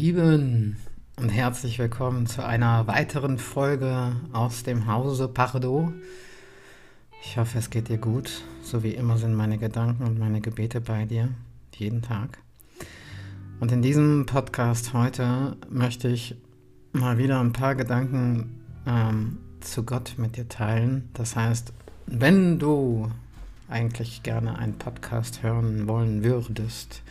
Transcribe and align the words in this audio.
Lieben 0.00 0.76
und 1.16 1.28
herzlich 1.30 1.80
willkommen 1.80 2.28
zu 2.28 2.46
einer 2.46 2.86
weiteren 2.86 3.36
Folge 3.36 4.14
aus 4.32 4.62
dem 4.62 4.86
Hause 4.86 5.26
Pardo. 5.26 5.92
Ich 7.24 7.36
hoffe, 7.36 7.58
es 7.58 7.68
geht 7.68 7.88
dir 7.88 7.98
gut. 7.98 8.44
So 8.62 8.84
wie 8.84 8.92
immer 8.94 9.18
sind 9.18 9.34
meine 9.34 9.58
Gedanken 9.58 10.04
und 10.04 10.16
meine 10.16 10.40
Gebete 10.40 10.80
bei 10.80 11.04
dir, 11.04 11.30
jeden 11.74 12.00
Tag. 12.00 12.38
Und 13.58 13.72
in 13.72 13.82
diesem 13.82 14.24
Podcast 14.24 14.92
heute 14.92 15.56
möchte 15.68 16.06
ich 16.06 16.36
mal 16.92 17.18
wieder 17.18 17.40
ein 17.40 17.52
paar 17.52 17.74
Gedanken 17.74 18.60
ähm, 18.86 19.38
zu 19.58 19.82
Gott 19.82 20.14
mit 20.16 20.36
dir 20.36 20.48
teilen. 20.48 21.08
Das 21.14 21.34
heißt, 21.34 21.72
wenn 22.06 22.60
du 22.60 23.10
eigentlich 23.68 24.22
gerne 24.22 24.56
einen 24.60 24.78
Podcast 24.78 25.42
hören 25.42 25.88
wollen 25.88 26.22
würdest, 26.22 27.02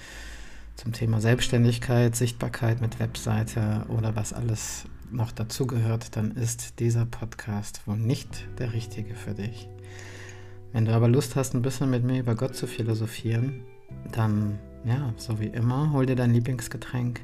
zum 0.78 0.94
Thema 0.94 1.20
Selbstständigkeit, 1.20 2.16
Sichtbarkeit 2.16 2.80
mit 2.82 3.00
Webseite 3.00 3.86
oder 3.90 4.16
was 4.16 4.32
alles 4.32 4.86
noch 5.12 5.32
dazugehört, 5.32 6.16
dann 6.16 6.32
ist 6.32 6.80
dieser 6.80 7.06
Podcast 7.06 7.86
wohl 7.88 7.98
nicht 7.98 8.48
der 8.60 8.74
richtige 8.74 9.16
für 9.16 9.34
dich. 9.34 9.68
Wenn 10.72 10.86
du 10.86 10.94
aber 10.94 11.08
Lust 11.08 11.36
hast, 11.36 11.56
ein 11.56 11.62
bisschen 11.64 11.90
mit 11.90 12.04
mir 12.04 12.20
über 12.20 12.36
Gott 12.36 12.56
zu 12.56 12.68
philosophieren, 12.68 13.62
dann, 14.12 14.60
ja, 14.86 15.14
so 15.18 15.40
wie 15.40 15.48
immer, 15.48 15.92
hol 15.94 16.06
dir 16.06 16.16
dein 16.16 16.34
Lieblingsgetränk 16.34 17.22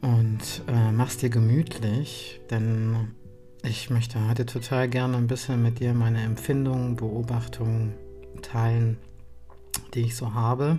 und 0.00 0.62
äh, 0.68 0.92
mach's 0.92 1.16
dir 1.16 1.30
gemütlich, 1.30 2.40
denn 2.50 3.08
ich 3.64 3.90
möchte 3.90 4.28
heute 4.28 4.46
total 4.46 4.88
gerne 4.88 5.16
ein 5.16 5.26
bisschen 5.26 5.62
mit 5.62 5.80
dir 5.80 5.94
meine 5.94 6.22
Empfindungen, 6.22 6.96
Beobachtungen 6.96 7.94
teilen, 8.42 8.98
die 9.94 10.02
ich 10.02 10.14
so 10.14 10.34
habe. 10.34 10.78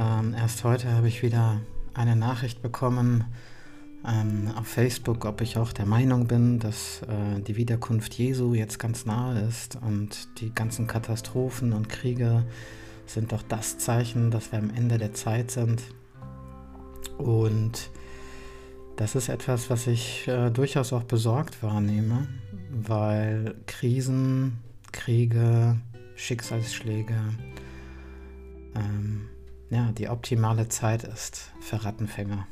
Ähm, 0.00 0.34
erst 0.34 0.64
heute 0.64 0.90
habe 0.92 1.08
ich 1.08 1.22
wieder 1.22 1.60
eine 1.92 2.16
Nachricht 2.16 2.62
bekommen 2.62 3.26
ähm, 4.08 4.50
auf 4.56 4.66
Facebook, 4.66 5.26
ob 5.26 5.42
ich 5.42 5.58
auch 5.58 5.74
der 5.74 5.84
Meinung 5.84 6.26
bin, 6.26 6.58
dass 6.58 7.02
äh, 7.02 7.42
die 7.42 7.56
Wiederkunft 7.56 8.14
Jesu 8.14 8.54
jetzt 8.54 8.78
ganz 8.78 9.04
nahe 9.04 9.42
ist 9.42 9.76
und 9.76 10.40
die 10.40 10.54
ganzen 10.54 10.86
Katastrophen 10.86 11.74
und 11.74 11.90
Kriege 11.90 12.46
sind 13.04 13.32
doch 13.32 13.42
das 13.42 13.76
Zeichen, 13.76 14.30
dass 14.30 14.52
wir 14.52 14.58
am 14.58 14.70
Ende 14.70 14.96
der 14.96 15.12
Zeit 15.12 15.50
sind. 15.50 15.82
Und 17.18 17.90
das 18.96 19.14
ist 19.14 19.28
etwas, 19.28 19.68
was 19.68 19.86
ich 19.86 20.26
äh, 20.28 20.48
durchaus 20.48 20.94
auch 20.94 21.04
besorgt 21.04 21.62
wahrnehme, 21.62 22.26
weil 22.70 23.54
Krisen, 23.66 24.60
Kriege, 24.92 25.76
Schicksalsschläge, 26.16 27.18
ähm, 28.74 29.28
ja, 29.70 29.92
die 29.92 30.08
optimale 30.08 30.68
Zeit 30.68 31.04
ist 31.04 31.52
für 31.60 31.84
Rattenfänger. 31.84 32.46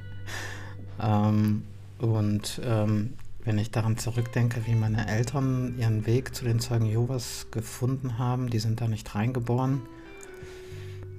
ähm, 1.02 1.64
und 1.98 2.60
ähm, 2.64 3.14
wenn 3.44 3.58
ich 3.58 3.70
daran 3.70 3.96
zurückdenke, 3.96 4.66
wie 4.66 4.74
meine 4.74 5.08
Eltern 5.08 5.74
ihren 5.78 6.06
Weg 6.06 6.34
zu 6.34 6.44
den 6.44 6.60
Zeugen 6.60 6.84
Jehovas 6.84 7.46
gefunden 7.50 8.18
haben, 8.18 8.50
die 8.50 8.58
sind 8.58 8.80
da 8.80 8.88
nicht 8.88 9.14
reingeboren, 9.14 9.80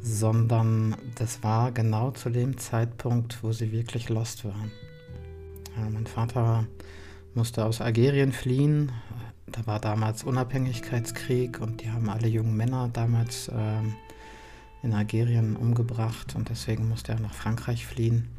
sondern 0.03 0.95
das 1.15 1.43
war 1.43 1.71
genau 1.71 2.11
zu 2.11 2.29
dem 2.29 2.59
Zeitpunkt, 2.59 3.43
wo 3.43 3.51
sie 3.51 3.71
wirklich 3.71 4.09
lost 4.09 4.45
waren. 4.45 4.71
Ja, 5.75 5.89
mein 5.89 6.05
Vater 6.05 6.67
musste 7.33 7.65
aus 7.65 7.81
Algerien 7.81 8.31
fliehen. 8.31 8.91
Da 9.47 9.65
war 9.65 9.79
damals 9.79 10.23
Unabhängigkeitskrieg 10.23 11.59
und 11.59 11.81
die 11.81 11.89
haben 11.89 12.09
alle 12.09 12.27
jungen 12.27 12.55
Männer 12.55 12.89
damals 12.93 13.47
äh, 13.47 13.81
in 14.81 14.93
Algerien 14.93 15.55
umgebracht 15.55 16.35
und 16.35 16.49
deswegen 16.49 16.87
musste 16.87 17.11
er 17.11 17.19
nach 17.19 17.33
Frankreich 17.33 17.85
fliehen. 17.85 18.29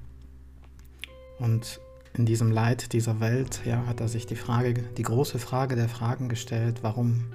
Und 1.38 1.80
in 2.14 2.26
diesem 2.26 2.50
Leid 2.50 2.92
dieser 2.92 3.20
Welt 3.20 3.60
ja, 3.64 3.86
hat 3.86 4.00
er 4.00 4.08
sich 4.08 4.26
die 4.26 4.36
Frage, 4.36 4.74
die 4.74 5.02
große 5.02 5.38
Frage 5.38 5.76
der 5.76 5.88
Fragen 5.88 6.28
gestellt, 6.28 6.82
warum, 6.82 7.26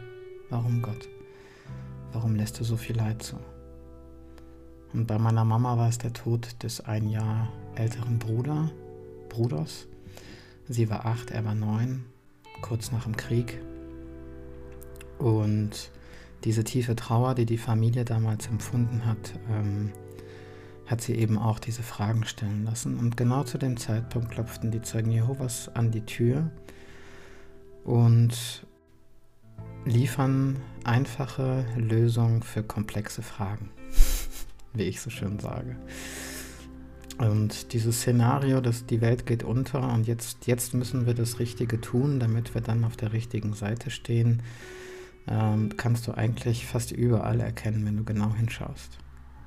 warum 0.49 0.81
Gott? 0.81 1.07
Warum 2.11 2.35
lässt 2.35 2.59
du 2.59 2.63
so 2.63 2.77
viel 2.77 2.95
Leid 2.95 3.23
zu? 3.23 3.37
Und 4.93 5.07
bei 5.07 5.17
meiner 5.17 5.43
Mama 5.43 5.77
war 5.77 5.89
es 5.89 5.97
der 5.97 6.13
Tod 6.13 6.63
des 6.63 6.81
ein 6.81 7.09
Jahr 7.09 7.51
älteren 7.75 8.19
Bruder, 8.19 8.71
Bruders. 9.29 9.87
Sie 10.67 10.89
war 10.89 11.05
acht, 11.05 11.31
er 11.31 11.43
war 11.45 11.55
neun, 11.55 12.05
kurz 12.61 12.91
nach 12.91 13.03
dem 13.03 13.17
Krieg. 13.17 13.59
Und 15.19 15.91
diese 16.43 16.63
tiefe 16.63 16.95
Trauer, 16.95 17.35
die 17.35 17.45
die 17.45 17.57
Familie 17.57 18.05
damals 18.05 18.47
empfunden 18.47 19.05
hat, 19.05 19.39
ähm, 19.49 19.91
hat 20.85 21.01
sie 21.01 21.15
eben 21.15 21.37
auch 21.37 21.59
diese 21.59 21.81
Fragen 21.81 22.25
stellen 22.25 22.63
lassen. 22.63 22.99
Und 22.99 23.17
genau 23.17 23.43
zu 23.43 23.57
dem 23.57 23.77
Zeitpunkt 23.77 24.31
klopften 24.31 24.71
die 24.71 24.81
Zeugen 24.81 25.11
Jehovas 25.11 25.69
an 25.73 25.91
die 25.91 26.05
Tür 26.05 26.51
und 27.83 28.65
liefern 29.85 30.57
einfache 30.83 31.65
Lösungen 31.75 32.43
für 32.43 32.63
komplexe 32.63 33.21
Fragen, 33.21 33.69
wie 34.73 34.83
ich 34.83 35.01
so 35.01 35.09
schön 35.09 35.39
sage. 35.39 35.75
Und 37.17 37.71
dieses 37.71 38.01
Szenario, 38.01 38.59
dass 38.59 38.85
die 38.85 38.99
Welt 38.99 39.25
geht 39.25 39.43
unter 39.43 39.93
und 39.93 40.05
jetzt, 40.05 40.47
jetzt 40.47 40.73
müssen 40.73 41.05
wir 41.05 41.13
das 41.13 41.39
Richtige 41.39 41.79
tun, 41.79 42.19
damit 42.19 42.53
wir 42.53 42.61
dann 42.61 42.83
auf 42.83 42.97
der 42.97 43.13
richtigen 43.13 43.53
Seite 43.53 43.89
stehen, 43.89 44.43
ähm, 45.27 45.69
kannst 45.77 46.07
du 46.07 46.13
eigentlich 46.13 46.65
fast 46.65 46.91
überall 46.91 47.39
erkennen, 47.39 47.85
wenn 47.85 47.97
du 47.97 48.03
genau 48.03 48.33
hinschaust. 48.33 48.97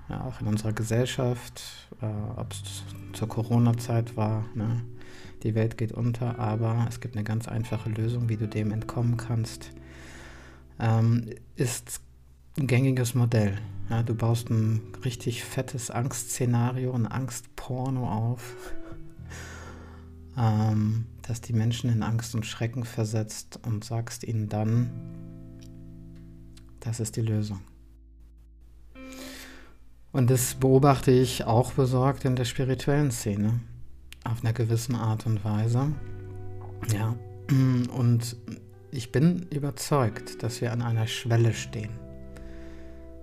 Ja, 0.09 0.25
auch 0.25 0.41
in 0.41 0.47
unserer 0.47 0.72
Gesellschaft, 0.72 1.62
äh, 2.00 2.06
ob 2.37 2.53
es 2.53 2.84
zur 3.12 3.28
Corona-Zeit 3.28 4.17
war, 4.17 4.47
ne? 4.55 4.83
die 5.43 5.55
Welt 5.55 5.78
geht 5.78 5.93
unter, 5.93 6.38
aber 6.38 6.87
es 6.88 7.00
gibt 7.00 7.15
eine 7.15 7.25
ganz 7.25 7.47
einfache 7.47 7.91
Lösung, 7.91 8.28
wie 8.28 8.37
du 8.37 8.49
dem 8.49 8.72
entkommen 8.72 9.17
kannst. 9.17 9.71
Ähm, 10.81 11.31
ist 11.56 12.00
ein 12.59 12.67
gängiges 12.67 13.15
Modell. 13.15 13.59
Ja, 13.91 14.03
du 14.03 14.15
baust 14.15 14.50
ein 14.50 14.81
richtig 15.05 15.44
fettes 15.44 15.91
Angstszenario, 15.91 16.93
ein 16.93 17.06
Angstporno 17.06 18.09
auf, 18.09 18.56
ähm, 20.37 21.06
das 21.22 21.41
die 21.41 21.53
Menschen 21.53 21.91
in 21.91 22.03
Angst 22.03 22.34
und 22.34 22.47
Schrecken 22.47 22.84
versetzt 22.84 23.61
und 23.65 23.84
sagst 23.84 24.25
ihnen 24.25 24.49
dann, 24.49 24.91
das 26.81 27.00
ist 27.00 27.16
die 27.16 27.22
Lösung. 27.22 27.61
Und 30.12 30.31
das 30.31 30.55
beobachte 30.55 31.11
ich 31.11 31.44
auch 31.44 31.72
besorgt 31.72 32.25
in 32.25 32.37
der 32.37 32.44
spirituellen 32.44 33.11
Szene. 33.11 33.61
Auf 34.25 34.43
einer 34.43 34.53
gewissen 34.53 34.94
Art 34.94 35.27
und 35.27 35.44
Weise. 35.44 35.93
Ja. 36.93 37.15
Und 37.50 38.37
ich 38.91 39.12
bin 39.12 39.47
überzeugt, 39.50 40.43
dass 40.43 40.61
wir 40.61 40.72
an 40.72 40.83
einer 40.83 41.06
Schwelle 41.06 41.53
stehen. 41.53 41.91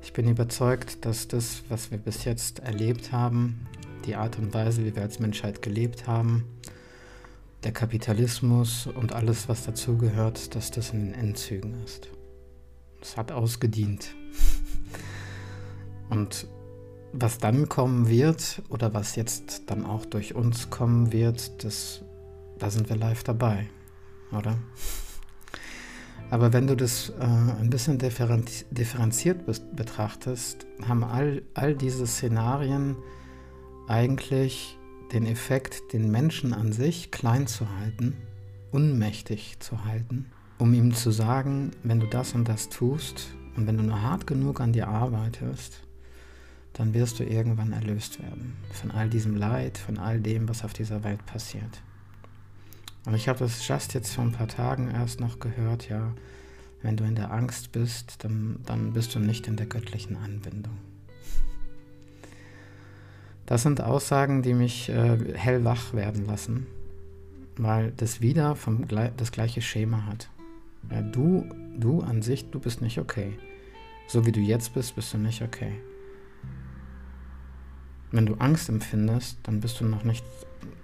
Ich 0.02 0.14
bin 0.14 0.28
überzeugt, 0.28 1.04
dass 1.06 1.28
das, 1.28 1.64
was 1.70 1.90
wir 1.90 1.98
bis 1.98 2.24
jetzt 2.26 2.60
erlebt 2.60 3.12
haben, 3.12 3.68
die 4.06 4.16
Art 4.16 4.38
und 4.38 4.54
Weise, 4.54 4.86
wie 4.86 4.96
wir 4.96 5.02
als 5.02 5.20
Menschheit 5.20 5.62
gelebt 5.62 6.06
haben, 6.06 6.46
der 7.64 7.72
Kapitalismus 7.72 8.86
und 8.86 9.14
alles, 9.14 9.50
was 9.50 9.66
dazugehört, 9.66 10.56
dass 10.56 10.70
das 10.70 10.92
in 10.92 11.06
den 11.06 11.14
Endzügen 11.16 11.84
ist. 11.84 12.10
Es 13.06 13.18
hat 13.18 13.32
ausgedient. 13.32 14.16
Und 16.10 16.48
was 17.14 17.38
dann 17.38 17.70
kommen 17.70 18.10
wird 18.10 18.64
oder 18.70 18.96
was 18.96 19.16
jetzt 19.16 19.70
dann 19.70 19.86
auch 19.86 20.06
durch 20.06 20.34
uns 20.34 20.72
kommen 20.72 21.12
wird, 21.14 21.64
das, 21.64 22.02
da 22.58 22.72
sind 22.72 22.90
wir 22.90 22.96
live 22.96 23.24
dabei, 23.24 23.70
oder? 24.32 24.58
Aber 26.32 26.52
wenn 26.52 26.66
du 26.66 26.76
das 26.76 27.10
äh, 27.10 27.24
ein 27.24 27.70
bisschen 27.70 28.00
differenziert 28.00 29.46
betrachtest, 29.76 30.66
haben 30.88 31.04
all, 31.04 31.44
all 31.54 31.76
diese 31.76 32.08
Szenarien 32.08 32.96
eigentlich 33.88 34.80
den 35.14 35.28
Effekt, 35.28 35.94
den 35.94 36.10
Menschen 36.10 36.54
an 36.54 36.72
sich 36.72 37.12
klein 37.12 37.46
zu 37.46 37.70
halten, 37.70 38.18
unmächtig 38.72 39.60
zu 39.60 39.86
halten 39.86 40.32
um 40.58 40.74
ihm 40.74 40.94
zu 40.94 41.12
sagen, 41.12 41.72
wenn 41.84 42.00
du 42.00 42.08
das 42.08 42.34
und 42.34 42.48
das 42.48 42.70
tust 42.70 43.34
und 43.56 43.68
wenn 43.68 43.78
du 43.78 43.84
nur 43.84 44.02
hart 44.02 44.28
genug 44.28 44.62
an 44.62 44.74
dir 44.74 44.88
arbeitest, 44.88 45.82
dann 46.74 46.94
wirst 46.94 47.20
du 47.20 47.24
irgendwann 47.24 47.72
erlöst 47.72 48.22
werden 48.22 48.56
von 48.72 48.92
all 48.92 49.10
diesem 49.10 49.36
Leid, 49.36 49.78
von 49.78 49.98
all 49.98 50.20
dem, 50.20 50.48
was 50.50 50.64
auf 50.64 50.74
dieser 50.74 51.04
Welt 51.04 51.26
passiert. 51.26 51.82
Und 53.06 53.14
ich 53.14 53.30
habe 53.30 53.40
das 53.40 53.66
just 53.68 53.94
jetzt 53.94 54.16
vor 54.16 54.24
ein 54.24 54.32
paar 54.32 54.48
Tagen 54.48 54.90
erst 54.90 55.20
noch 55.20 55.40
gehört, 55.40 55.90
ja, 55.90 56.14
wenn 56.82 56.98
du 56.98 57.04
in 57.04 57.16
der 57.16 57.32
Angst 57.32 57.72
bist, 57.72 58.24
dann, 58.24 58.60
dann 58.66 58.94
bist 58.94 59.16
du 59.16 59.20
nicht 59.20 59.48
in 59.48 59.56
der 59.56 59.68
göttlichen 59.68 60.18
Anbindung. 60.18 60.78
Das 63.46 63.62
sind 63.62 63.80
Aussagen, 63.82 64.42
die 64.42 64.54
mich 64.54 64.90
äh, 64.90 65.18
hellwach 65.36 65.94
werden 65.94 66.26
lassen, 66.26 66.66
weil 67.58 67.92
das 67.96 68.22
wieder 68.22 68.56
vom, 68.56 68.88
das 68.88 69.32
gleiche 69.32 69.62
Schema 69.62 70.06
hat. 70.08 70.30
Ja, 70.92 71.02
du, 71.02 71.46
du 71.78 72.02
an 72.02 72.22
sich, 72.22 72.50
du 72.52 72.60
bist 72.60 72.82
nicht 72.82 73.00
okay. 73.00 73.38
So 74.08 74.26
wie 74.26 74.32
du 74.32 74.40
jetzt 74.40 74.74
bist, 74.74 74.96
bist 74.96 75.14
du 75.14 75.18
nicht 75.18 75.42
okay. 75.42 75.74
wenn 78.16 78.26
du 78.26 78.36
Angst 78.36 78.70
empfindest, 78.70 79.40
dann 79.44 79.60
bist 79.60 79.80
du 79.82 79.86
noch 79.86 80.04
nicht, 80.04 80.24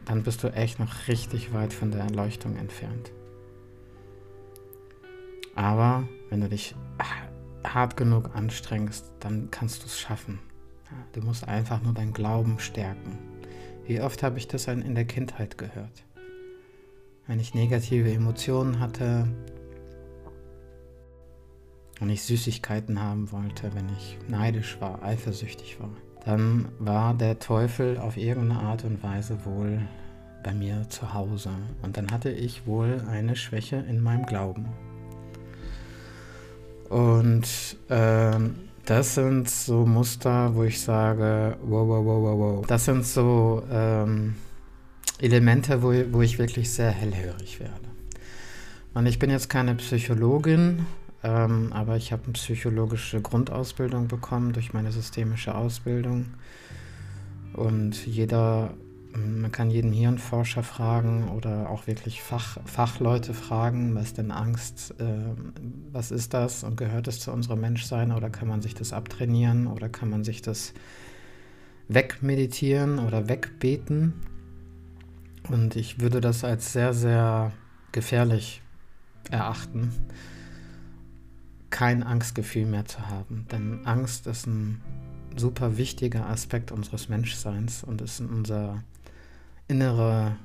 dann 0.06 0.24
bist 0.24 0.44
du 0.44 0.50
echt 0.50 0.80
noch 0.80 1.08
richtig 1.08 1.54
weit 1.54 1.72
von 1.72 1.92
der 1.92 2.02
Erleuchtung 2.02 2.58
entfernt. 2.58 3.12
Aber 5.56 6.08
wenn 6.30 6.42
du 6.42 6.50
dich 6.50 6.76
hart 7.64 7.96
genug 7.96 8.36
anstrengst, 8.36 9.12
dann 9.20 9.50
kannst 9.50 9.84
du 9.84 9.86
es 9.86 10.00
schaffen. 10.00 10.40
Du 11.14 11.22
musst 11.22 11.48
einfach 11.48 11.82
nur 11.82 11.94
deinen 11.94 12.14
Glauben 12.14 12.60
stärken. 12.60 13.18
Wie 13.86 14.02
oft 14.02 14.24
habe 14.24 14.38
ich 14.38 14.48
das 14.48 14.68
in 14.68 14.96
der 14.96 15.06
Kindheit 15.06 15.58
gehört? 15.58 16.04
Wenn 17.28 17.40
ich 17.40 17.54
negative 17.54 18.12
Emotionen 18.12 18.80
hatte, 18.80 19.28
und 22.02 22.10
ich 22.10 22.24
Süßigkeiten 22.24 23.02
haben 23.02 23.32
wollte, 23.32 23.74
wenn 23.76 23.88
ich 23.96 24.18
neidisch 24.28 24.82
war, 24.82 25.02
eifersüchtig 25.04 25.80
war, 25.80 25.92
dann 26.26 26.68
war 26.80 27.14
der 27.14 27.40
Teufel 27.40 27.98
auf 27.98 28.18
irgendeine 28.18 28.60
Art 28.60 28.84
und 28.84 29.02
Weise 29.04 29.46
wohl 29.46 29.80
bei 30.44 30.54
mir 30.54 30.90
zu 30.90 31.14
Hause. 31.14 31.52
Und 31.84 31.98
dann 31.98 32.12
hatte 32.12 32.32
ich 32.32 32.66
wohl 32.66 33.04
eine 33.08 33.36
Schwäche 33.36 33.78
in 33.78 34.02
meinem 34.02 34.26
Glauben. 34.26 34.66
Und 36.90 37.78
ähm, 37.90 38.56
das 38.86 39.16
sind 39.16 39.50
so 39.50 39.86
Muster, 39.86 40.56
wo 40.56 40.64
ich 40.64 40.82
sage, 40.82 41.56
wow, 41.62 41.88
wow, 41.88 42.06
wow, 42.06 42.24
wow, 42.24 42.40
wow. 42.40 42.66
Das 42.66 42.86
sind 42.86 43.06
so 43.06 43.64
ähm, 43.72 44.36
Elemente, 45.20 45.84
wo, 45.84 45.94
wo 46.12 46.22
ich 46.24 46.40
wirklich 46.40 46.72
sehr 46.72 46.90
hellhörig 46.90 47.60
werde. 47.60 47.76
Und 48.94 49.06
ich 49.06 49.20
bin 49.20 49.30
jetzt 49.30 49.50
keine 49.50 49.76
Psychologin 49.76 50.86
ähm, 51.24 51.72
aber 51.72 51.98
ich 51.98 52.12
habe 52.12 52.24
eine 52.24 52.34
psychologische 52.34 53.22
Grundausbildung 53.22 54.08
bekommen 54.08 54.54
durch 54.54 54.74
meine 54.74 54.92
systemische 54.92 55.54
Ausbildung. 55.54 56.26
Und 57.54 58.06
jeder, 58.08 58.74
man 59.14 59.52
kann 59.52 59.70
jeden 59.70 59.92
Hirnforscher 59.92 60.64
fragen 60.64 61.30
oder 61.30 61.70
auch 61.70 61.86
wirklich 61.86 62.24
Fach, 62.24 62.58
Fachleute 62.66 63.34
fragen, 63.34 63.94
was 63.94 64.14
denn 64.14 64.32
Angst, 64.32 64.96
äh, 65.00 65.04
was 65.92 66.12
ist 66.12 66.34
das 66.34 66.64
und 66.64 66.76
gehört 66.76 67.08
es 67.08 67.20
zu 67.20 67.32
unserem 67.32 67.62
Menschsein 67.62 68.12
oder 68.12 68.30
kann 68.30 68.48
man 68.48 68.62
sich 68.62 68.74
das 68.74 68.92
abtrainieren 68.94 69.68
oder 69.68 69.90
kann 69.90 70.10
man 70.10 70.24
sich 70.24 70.42
das 70.42 70.74
wegmeditieren 71.88 72.98
oder 72.98 73.30
wegbeten. 73.30 74.14
Und 75.50 75.76
ich 75.76 76.00
würde 76.00 76.22
das 76.22 76.44
als 76.44 76.74
sehr, 76.74 76.94
sehr 76.94 77.52
gefährlich 77.92 78.62
erachten 79.30 79.92
kein 81.72 82.04
Angstgefühl 82.04 82.66
mehr 82.66 82.86
zu 82.86 83.08
haben. 83.08 83.48
Denn 83.52 83.86
Angst 83.86 84.28
ist 84.28 84.46
ein 84.46 84.82
super 85.36 85.78
wichtiger 85.78 86.28
Aspekt 86.28 86.72
unseres 86.72 87.10
Menschseins 87.10 87.84
und 87.84 88.02
ist 88.02 88.20
unser 88.20 88.84
innere 89.68 90.36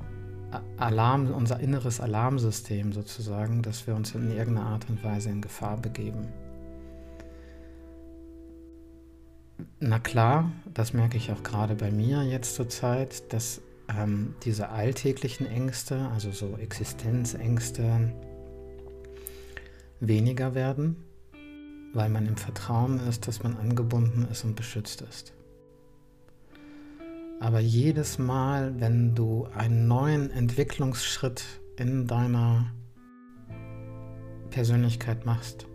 Alarm, 0.79 1.33
unser 1.33 1.61
inneres 1.61 2.01
Alarmsystem 2.01 2.93
sozusagen, 2.93 3.63
dass 3.63 3.87
wir 3.87 3.95
uns 3.95 4.15
in 4.15 4.31
irgendeiner 4.31 4.69
Art 4.69 4.89
und 4.89 5.03
Weise 5.03 5.29
in 5.29 5.43
Gefahr 5.43 5.77
begeben. 5.77 6.29
Na 9.81 9.99
klar, 9.99 10.53
das 10.73 10.93
merke 10.93 11.17
ich 11.17 11.33
auch 11.33 11.43
gerade 11.43 11.75
bei 11.75 11.91
mir 11.91 12.23
jetzt 12.23 12.55
zur 12.55 12.69
Zeit, 12.69 13.33
dass 13.33 13.61
ähm, 13.89 14.35
diese 14.45 14.69
alltäglichen 14.69 15.47
Ängste, 15.47 16.09
also 16.15 16.31
so 16.31 16.57
Existenzängste, 16.57 18.13
weniger 20.01 20.55
werden 20.55 20.97
weil 21.93 22.09
man 22.09 22.27
im 22.27 22.37
Vertrauen 22.37 23.01
ist, 23.09 23.27
dass 23.27 23.43
man 23.43 23.57
angebunden 23.57 24.27
ist 24.31 24.45
und 24.45 24.55
beschützt 24.55 25.03
ist. 25.03 25.33
Aber 27.39 27.61
jedes 27.61 28.19
Mal, 28.19 28.81
wenn 28.81 29.15
du 29.15 29.47
einen 29.55 29.87
neuen 29.87 30.31
Entwicklungsschritt 30.31 31.45
in 31.77 32.07
deiner 32.07 32.73
Persönlichkeit 34.51 35.27
machst, 35.27 35.67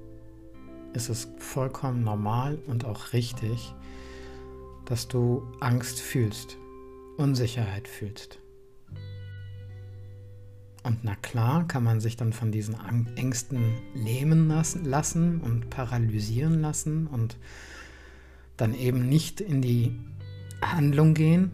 ist 0.93 1.09
es 1.09 1.29
vollkommen 1.37 2.03
normal 2.03 2.57
und 2.65 2.85
auch 2.85 3.13
richtig, 3.13 3.73
dass 4.85 5.07
du 5.07 5.43
Angst 5.59 5.99
fühlst, 5.99 6.57
Unsicherheit 7.17 7.87
fühlst. 7.87 8.40
Und 10.83 11.03
na 11.03 11.15
klar 11.15 11.67
kann 11.67 11.83
man 11.83 11.99
sich 11.99 12.17
dann 12.17 12.33
von 12.33 12.51
diesen 12.51 12.75
Ängsten 13.15 13.75
lähmen 13.93 14.51
lassen 14.83 15.39
und 15.41 15.69
paralysieren 15.69 16.59
lassen 16.59 17.07
und 17.07 17.37
dann 18.57 18.73
eben 18.73 19.07
nicht 19.07 19.41
in 19.41 19.61
die 19.61 19.95
Handlung 20.61 21.13
gehen. 21.13 21.51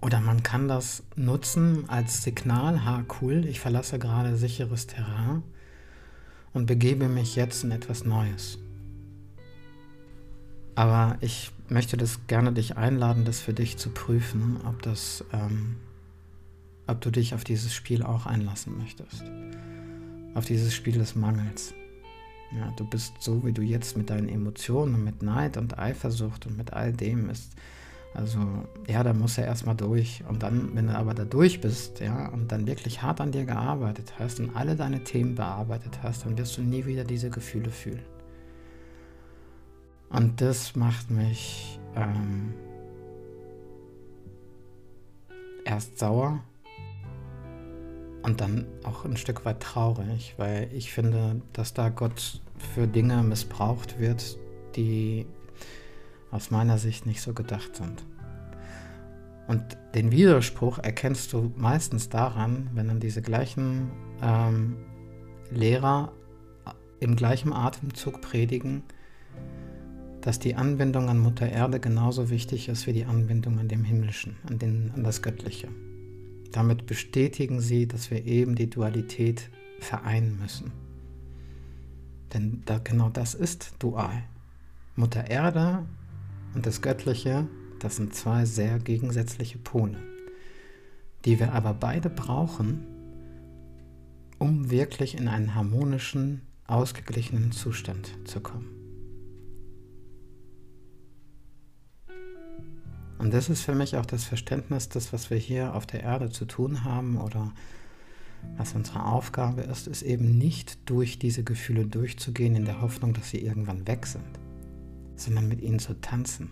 Oder 0.00 0.20
man 0.20 0.42
kann 0.42 0.68
das 0.68 1.02
nutzen 1.16 1.88
als 1.88 2.22
Signal, 2.22 2.84
ha 2.84 3.04
cool, 3.20 3.46
ich 3.46 3.60
verlasse 3.60 3.98
gerade 3.98 4.36
sicheres 4.36 4.86
Terrain 4.86 5.42
und 6.52 6.66
begebe 6.66 7.08
mich 7.08 7.36
jetzt 7.36 7.64
in 7.64 7.70
etwas 7.70 8.04
Neues. 8.04 8.58
Aber 10.74 11.16
ich 11.20 11.52
möchte 11.68 11.96
das 11.96 12.26
gerne 12.26 12.52
dich 12.52 12.76
einladen, 12.76 13.24
das 13.24 13.40
für 13.40 13.54
dich 13.54 13.76
zu 13.78 13.90
prüfen, 13.90 14.58
ob 14.66 14.82
das 14.82 15.24
ähm, 15.32 15.76
ob 16.86 17.00
du 17.00 17.10
dich 17.10 17.34
auf 17.34 17.44
dieses 17.44 17.72
Spiel 17.72 18.02
auch 18.02 18.26
einlassen 18.26 18.76
möchtest. 18.78 19.24
Auf 20.34 20.44
dieses 20.44 20.74
Spiel 20.74 20.98
des 20.98 21.14
Mangels. 21.14 21.74
Ja, 22.52 22.72
du 22.76 22.84
bist 22.84 23.14
so, 23.20 23.44
wie 23.44 23.52
du 23.52 23.62
jetzt 23.62 23.96
mit 23.96 24.10
deinen 24.10 24.28
Emotionen, 24.28 25.02
mit 25.02 25.22
Neid 25.22 25.56
und 25.56 25.78
Eifersucht 25.78 26.46
und 26.46 26.56
mit 26.56 26.72
all 26.72 26.92
dem 26.92 27.30
ist. 27.30 27.52
Also, 28.14 28.38
ja, 28.86 29.02
da 29.02 29.12
du 29.12 29.26
ja 29.40 29.46
erstmal 29.48 29.74
durch. 29.74 30.22
Und 30.28 30.44
dann, 30.44 30.70
wenn 30.74 30.86
du 30.86 30.96
aber 30.96 31.14
da 31.14 31.24
durch 31.24 31.60
bist, 31.60 31.98
ja, 31.98 32.28
und 32.28 32.52
dann 32.52 32.66
wirklich 32.66 33.02
hart 33.02 33.20
an 33.20 33.32
dir 33.32 33.44
gearbeitet 33.44 34.14
hast 34.18 34.38
und 34.38 34.54
alle 34.54 34.76
deine 34.76 35.02
Themen 35.02 35.34
bearbeitet 35.34 36.00
hast, 36.02 36.24
dann 36.24 36.38
wirst 36.38 36.56
du 36.56 36.62
nie 36.62 36.86
wieder 36.86 37.02
diese 37.02 37.28
Gefühle 37.30 37.70
fühlen. 37.70 38.04
Und 40.10 40.40
das 40.40 40.76
macht 40.76 41.10
mich 41.10 41.80
ähm, 41.96 42.54
erst 45.64 45.98
sauer 45.98 46.40
und 48.24 48.40
dann 48.40 48.66
auch 48.84 49.04
ein 49.04 49.18
Stück 49.18 49.44
weit 49.44 49.60
traurig, 49.60 50.34
weil 50.38 50.70
ich 50.72 50.92
finde, 50.92 51.42
dass 51.52 51.74
da 51.74 51.90
Gott 51.90 52.40
für 52.74 52.86
Dinge 52.86 53.22
missbraucht 53.22 54.00
wird, 54.00 54.38
die 54.76 55.26
aus 56.30 56.50
meiner 56.50 56.78
Sicht 56.78 57.04
nicht 57.04 57.20
so 57.20 57.34
gedacht 57.34 57.76
sind. 57.76 58.02
Und 59.46 59.62
den 59.94 60.10
Widerspruch 60.10 60.78
erkennst 60.78 61.34
du 61.34 61.52
meistens 61.56 62.08
daran, 62.08 62.70
wenn 62.72 62.88
dann 62.88 62.98
diese 62.98 63.20
gleichen 63.20 63.90
ähm, 64.22 64.78
Lehrer 65.50 66.10
im 67.00 67.16
gleichen 67.16 67.52
Atemzug 67.52 68.22
predigen, 68.22 68.84
dass 70.22 70.38
die 70.38 70.54
Anbindung 70.54 71.10
an 71.10 71.18
Mutter 71.18 71.46
Erde 71.46 71.78
genauso 71.78 72.30
wichtig 72.30 72.70
ist 72.70 72.86
wie 72.86 72.94
die 72.94 73.04
Anbindung 73.04 73.58
an 73.58 73.68
dem 73.68 73.84
Himmlischen, 73.84 74.36
an, 74.48 74.58
den, 74.58 74.92
an 74.94 75.04
das 75.04 75.20
Göttliche. 75.20 75.68
Damit 76.54 76.86
bestätigen 76.86 77.60
sie, 77.60 77.88
dass 77.88 78.12
wir 78.12 78.24
eben 78.26 78.54
die 78.54 78.70
Dualität 78.70 79.50
vereinen 79.80 80.38
müssen. 80.38 80.70
Denn 82.32 82.62
da, 82.64 82.78
genau 82.78 83.08
das 83.08 83.34
ist 83.34 83.74
dual. 83.80 84.22
Mutter 84.94 85.28
Erde 85.28 85.84
und 86.54 86.64
das 86.64 86.80
Göttliche, 86.80 87.48
das 87.80 87.96
sind 87.96 88.14
zwei 88.14 88.44
sehr 88.44 88.78
gegensätzliche 88.78 89.58
Pole, 89.58 89.98
die 91.24 91.40
wir 91.40 91.54
aber 91.54 91.74
beide 91.74 92.08
brauchen, 92.08 92.86
um 94.38 94.70
wirklich 94.70 95.18
in 95.18 95.26
einen 95.26 95.56
harmonischen, 95.56 96.42
ausgeglichenen 96.68 97.50
Zustand 97.50 98.16
zu 98.26 98.38
kommen. 98.38 98.73
Und 103.18 103.32
das 103.32 103.48
ist 103.48 103.62
für 103.62 103.74
mich 103.74 103.96
auch 103.96 104.06
das 104.06 104.24
Verständnis, 104.24 104.88
das, 104.88 105.12
was 105.12 105.30
wir 105.30 105.38
hier 105.38 105.74
auf 105.74 105.86
der 105.86 106.02
Erde 106.02 106.30
zu 106.30 106.44
tun 106.44 106.84
haben 106.84 107.16
oder 107.16 107.52
was 108.56 108.74
unsere 108.74 109.04
Aufgabe 109.06 109.62
ist, 109.62 109.86
ist 109.86 110.02
eben 110.02 110.36
nicht 110.36 110.88
durch 110.88 111.18
diese 111.18 111.44
Gefühle 111.44 111.86
durchzugehen 111.86 112.54
in 112.54 112.64
der 112.64 112.80
Hoffnung, 112.80 113.14
dass 113.14 113.30
sie 113.30 113.38
irgendwann 113.38 113.86
weg 113.86 114.06
sind, 114.06 114.38
sondern 115.16 115.48
mit 115.48 115.62
ihnen 115.62 115.78
zu 115.78 116.00
tanzen. 116.00 116.50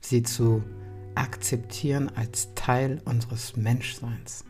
Sie 0.00 0.22
zu 0.22 0.62
akzeptieren 1.14 2.10
als 2.14 2.54
Teil 2.54 3.00
unseres 3.04 3.56
Menschseins. 3.56 4.44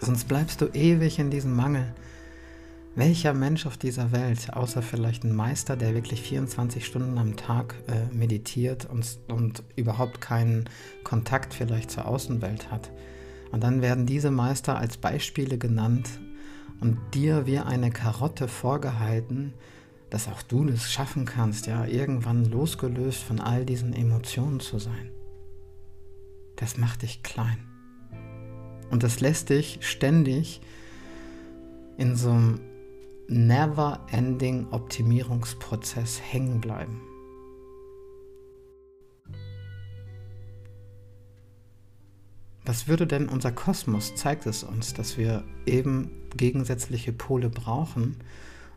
Sonst 0.00 0.28
bleibst 0.28 0.60
du 0.60 0.66
ewig 0.66 1.18
in 1.18 1.30
diesem 1.30 1.56
Mangel 1.56 1.94
welcher 2.98 3.32
Mensch 3.32 3.64
auf 3.64 3.76
dieser 3.76 4.10
Welt, 4.10 4.52
außer 4.52 4.82
vielleicht 4.82 5.22
ein 5.22 5.34
Meister, 5.34 5.76
der 5.76 5.94
wirklich 5.94 6.20
24 6.20 6.84
Stunden 6.84 7.16
am 7.16 7.36
Tag 7.36 7.76
äh, 7.86 8.12
meditiert 8.12 8.86
und, 8.86 9.18
und 9.28 9.62
überhaupt 9.76 10.20
keinen 10.20 10.68
Kontakt 11.04 11.54
vielleicht 11.54 11.92
zur 11.92 12.06
Außenwelt 12.06 12.72
hat? 12.72 12.90
Und 13.52 13.62
dann 13.62 13.82
werden 13.82 14.04
diese 14.04 14.32
Meister 14.32 14.76
als 14.76 14.96
Beispiele 14.96 15.58
genannt 15.58 16.08
und 16.80 16.98
dir 17.14 17.46
wie 17.46 17.60
eine 17.60 17.90
Karotte 17.90 18.48
vorgehalten, 18.48 19.54
dass 20.10 20.26
auch 20.26 20.42
du 20.42 20.64
das 20.64 20.90
schaffen 20.90 21.24
kannst, 21.24 21.68
ja, 21.68 21.84
irgendwann 21.86 22.46
losgelöst 22.46 23.22
von 23.22 23.38
all 23.38 23.64
diesen 23.64 23.92
Emotionen 23.92 24.58
zu 24.58 24.80
sein. 24.80 25.12
Das 26.56 26.76
macht 26.76 27.02
dich 27.02 27.22
klein. 27.22 27.58
Und 28.90 29.04
das 29.04 29.20
lässt 29.20 29.50
dich 29.50 29.78
ständig 29.82 30.60
in 31.96 32.16
so 32.16 32.30
einem 32.30 32.60
never-ending 33.28 34.68
Optimierungsprozess 34.70 36.20
hängen 36.20 36.60
bleiben. 36.60 37.00
Was 42.64 42.88
würde 42.88 43.06
denn 43.06 43.28
unser 43.28 43.52
Kosmos, 43.52 44.14
zeigt 44.14 44.46
es 44.46 44.62
uns, 44.62 44.92
dass 44.92 45.16
wir 45.16 45.44
eben 45.66 46.10
gegensätzliche 46.36 47.12
Pole 47.12 47.48
brauchen, 47.48 48.16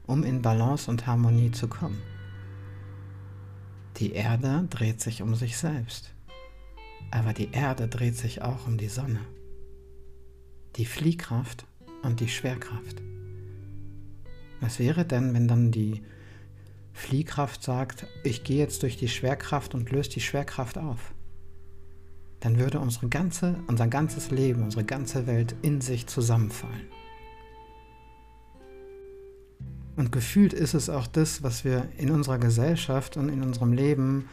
um 0.05 0.23
in 0.23 0.41
Balance 0.41 0.89
und 0.89 1.07
Harmonie 1.07 1.51
zu 1.51 1.67
kommen. 1.67 2.01
Die 3.97 4.13
Erde 4.13 4.67
dreht 4.69 5.01
sich 5.01 5.21
um 5.21 5.35
sich 5.35 5.57
selbst, 5.57 6.13
aber 7.11 7.33
die 7.33 7.51
Erde 7.51 7.87
dreht 7.87 8.17
sich 8.17 8.41
auch 8.41 8.65
um 8.67 8.77
die 8.77 8.87
Sonne, 8.87 9.19
die 10.77 10.85
Fliehkraft 10.85 11.65
und 12.01 12.19
die 12.19 12.29
Schwerkraft. 12.29 13.01
Was 14.61 14.79
wäre 14.79 15.03
denn, 15.03 15.33
wenn 15.33 15.47
dann 15.47 15.71
die 15.71 16.01
Fliehkraft 16.93 17.63
sagt, 17.63 18.07
ich 18.23 18.43
gehe 18.43 18.59
jetzt 18.59 18.83
durch 18.83 18.95
die 18.95 19.09
Schwerkraft 19.09 19.75
und 19.75 19.91
löse 19.91 20.11
die 20.11 20.21
Schwerkraft 20.21 20.77
auf? 20.77 21.13
dann 22.41 22.57
würde 22.57 22.79
unsere 22.79 23.07
ganze, 23.07 23.55
unser 23.67 23.87
ganzes 23.87 24.31
Leben, 24.31 24.63
unsere 24.63 24.83
ganze 24.83 25.27
Welt 25.27 25.55
in 25.61 25.79
sich 25.79 26.07
zusammenfallen. 26.07 26.87
Und 29.95 30.11
gefühlt 30.11 30.53
ist 30.53 30.73
es 30.73 30.89
auch 30.89 31.05
das, 31.05 31.43
was 31.43 31.63
wir 31.63 31.87
in 31.97 32.09
unserer 32.09 32.39
Gesellschaft 32.39 33.15
und 33.15 33.29
in 33.29 33.43
unserem 33.43 33.73
Leben 33.73 34.27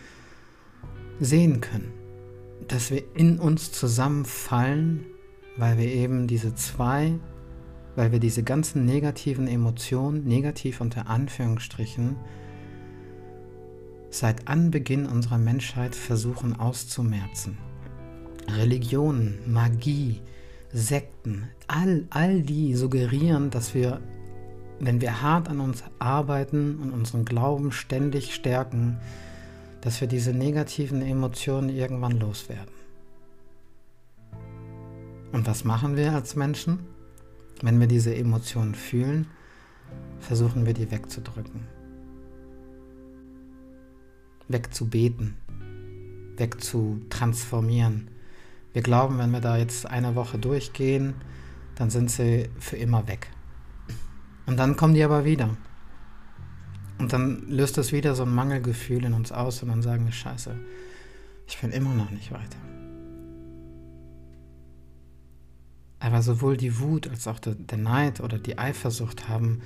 sehen 1.20 1.60
können. 1.60 1.92
Dass 2.66 2.90
wir 2.90 3.02
in 3.14 3.38
uns 3.38 3.72
zusammenfallen, 3.72 5.04
weil 5.58 5.76
wir 5.76 5.86
eben 5.86 6.26
diese 6.26 6.54
zwei, 6.54 7.18
weil 7.98 8.12
wir 8.12 8.20
diese 8.20 8.44
ganzen 8.44 8.84
negativen 8.84 9.48
Emotionen, 9.48 10.22
negativ 10.22 10.80
unter 10.80 11.08
Anführungsstrichen, 11.08 12.14
seit 14.08 14.46
Anbeginn 14.46 15.04
unserer 15.04 15.38
Menschheit 15.38 15.96
versuchen 15.96 16.60
auszumerzen. 16.60 17.58
Religionen, 18.56 19.40
Magie, 19.48 20.20
Sekten, 20.72 21.48
all, 21.66 22.04
all 22.10 22.42
die 22.42 22.76
suggerieren, 22.76 23.50
dass 23.50 23.74
wir, 23.74 24.00
wenn 24.78 25.00
wir 25.00 25.20
hart 25.20 25.48
an 25.48 25.58
uns 25.58 25.82
arbeiten 25.98 26.78
und 26.78 26.92
unseren 26.92 27.24
Glauben 27.24 27.72
ständig 27.72 28.32
stärken, 28.32 29.00
dass 29.80 30.00
wir 30.00 30.06
diese 30.06 30.32
negativen 30.32 31.02
Emotionen 31.02 31.68
irgendwann 31.68 32.20
loswerden. 32.20 32.74
Und 35.32 35.48
was 35.48 35.64
machen 35.64 35.96
wir 35.96 36.12
als 36.12 36.36
Menschen? 36.36 36.78
Wenn 37.62 37.80
wir 37.80 37.86
diese 37.86 38.14
Emotionen 38.14 38.74
fühlen, 38.74 39.26
versuchen 40.20 40.66
wir 40.66 40.74
die 40.74 40.90
wegzudrücken, 40.90 41.66
wegzubeten, 44.48 45.36
wegzutransformieren 46.36 48.10
wir 48.78 48.82
glauben, 48.82 49.18
wenn 49.18 49.30
wir 49.30 49.40
da 49.40 49.56
jetzt 49.56 49.86
eine 49.86 50.14
Woche 50.14 50.38
durchgehen, 50.38 51.14
dann 51.74 51.90
sind 51.90 52.10
sie 52.10 52.48
für 52.58 52.76
immer 52.76 53.08
weg. 53.08 53.28
Und 54.46 54.56
dann 54.56 54.76
kommen 54.76 54.94
die 54.94 55.02
aber 55.02 55.24
wieder. 55.24 55.56
Und 56.98 57.12
dann 57.12 57.48
löst 57.48 57.78
das 57.78 57.92
wieder 57.92 58.14
so 58.14 58.24
ein 58.24 58.34
Mangelgefühl 58.34 59.04
in 59.04 59.14
uns 59.14 59.32
aus 59.32 59.62
und 59.62 59.68
dann 59.68 59.82
sagen 59.82 60.04
wir, 60.04 60.12
scheiße, 60.12 60.54
ich 61.46 61.58
bin 61.58 61.70
immer 61.70 61.94
noch 61.94 62.10
nicht 62.10 62.30
weiter. 62.30 62.58
Aber 66.00 66.22
sowohl 66.22 66.56
die 66.56 66.78
Wut 66.78 67.08
als 67.08 67.26
auch 67.26 67.38
der 67.40 67.78
Neid 67.78 68.20
oder 68.20 68.38
die 68.38 68.58
Eifersucht 68.58 69.28
haben 69.28 69.60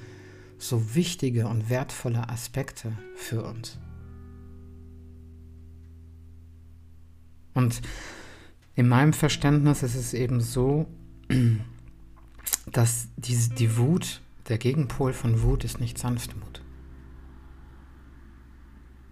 so 0.59 0.95
wichtige 0.95 1.49
und 1.49 1.69
wertvolle 1.69 2.29
Aspekte 2.29 2.97
für 3.17 3.43
uns. 3.43 3.79
Und 7.55 7.83
in 8.75 8.89
meinem 8.89 9.13
Verständnis 9.13 9.83
ist 9.83 9.95
es 9.95 10.15
eben 10.15 10.41
so, 10.41 10.87
dass 12.73 13.09
die, 13.17 13.37
die 13.59 13.77
Wut, 13.77 14.23
der 14.49 14.59
Gegenpol 14.59 15.13
von 15.13 15.43
Wut 15.43 15.65
ist 15.65 15.81
nicht 15.81 15.99
Sanftmut. 15.99 16.63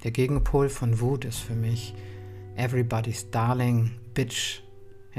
Der 0.04 0.10
Gegenpol 0.12 0.70
von 0.70 1.00
Wut 1.00 1.26
ist 1.26 1.38
für 1.38 1.54
mich 1.54 1.94
everybody's 2.56 3.30
darling, 3.30 3.90
bitch, 4.14 4.62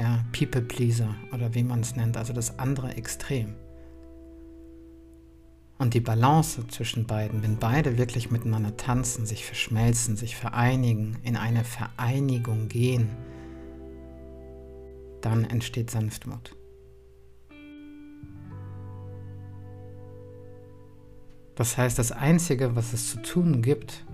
ja, 0.02 0.24
people 0.32 0.62
pleaser 0.62 1.14
oder 1.32 1.54
wie 1.54 1.62
man 1.62 1.78
es 1.78 1.94
nennt, 1.94 2.16
also 2.16 2.32
das 2.32 2.58
andere 2.58 2.96
Extrem. 2.96 3.54
Und 5.78 5.94
die 5.94 6.00
Balance 6.00 6.66
zwischen 6.66 7.06
beiden, 7.06 7.44
wenn 7.44 7.56
beide 7.56 7.98
wirklich 7.98 8.28
miteinander 8.28 8.76
tanzen, 8.76 9.26
sich 9.26 9.44
verschmelzen, 9.44 10.16
sich 10.16 10.34
vereinigen, 10.34 11.18
in 11.22 11.36
eine 11.36 11.62
Vereinigung 11.62 12.66
gehen, 12.66 13.10
dann 15.20 15.44
entsteht 15.44 15.92
Sanftmut. 15.92 16.56
Das 21.54 21.78
heißt, 21.78 21.96
das 21.96 22.10
Einzige, 22.10 22.74
was 22.74 22.92
es 22.92 23.08
zu 23.08 23.22
tun 23.22 23.62
gibt, 23.62 24.04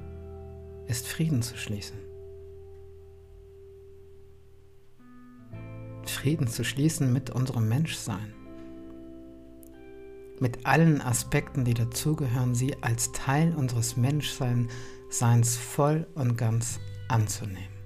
ist 0.87 1.09
Frieden 1.09 1.41
zu 1.41 1.57
schließen. 1.57 2.08
Frieden 6.11 6.49
zu 6.49 6.65
schließen 6.65 7.13
mit 7.13 7.31
unserem 7.31 7.69
Menschsein. 7.69 8.33
Mit 10.41 10.67
allen 10.67 11.01
Aspekten, 11.01 11.65
die 11.65 11.75
dazugehören, 11.75 12.55
sie 12.55 12.81
als 12.83 13.13
Teil 13.13 13.55
unseres 13.55 13.97
Menschseins 13.97 15.57
voll 15.57 16.07
und 16.15 16.37
ganz 16.37 16.79
anzunehmen. 17.09 17.79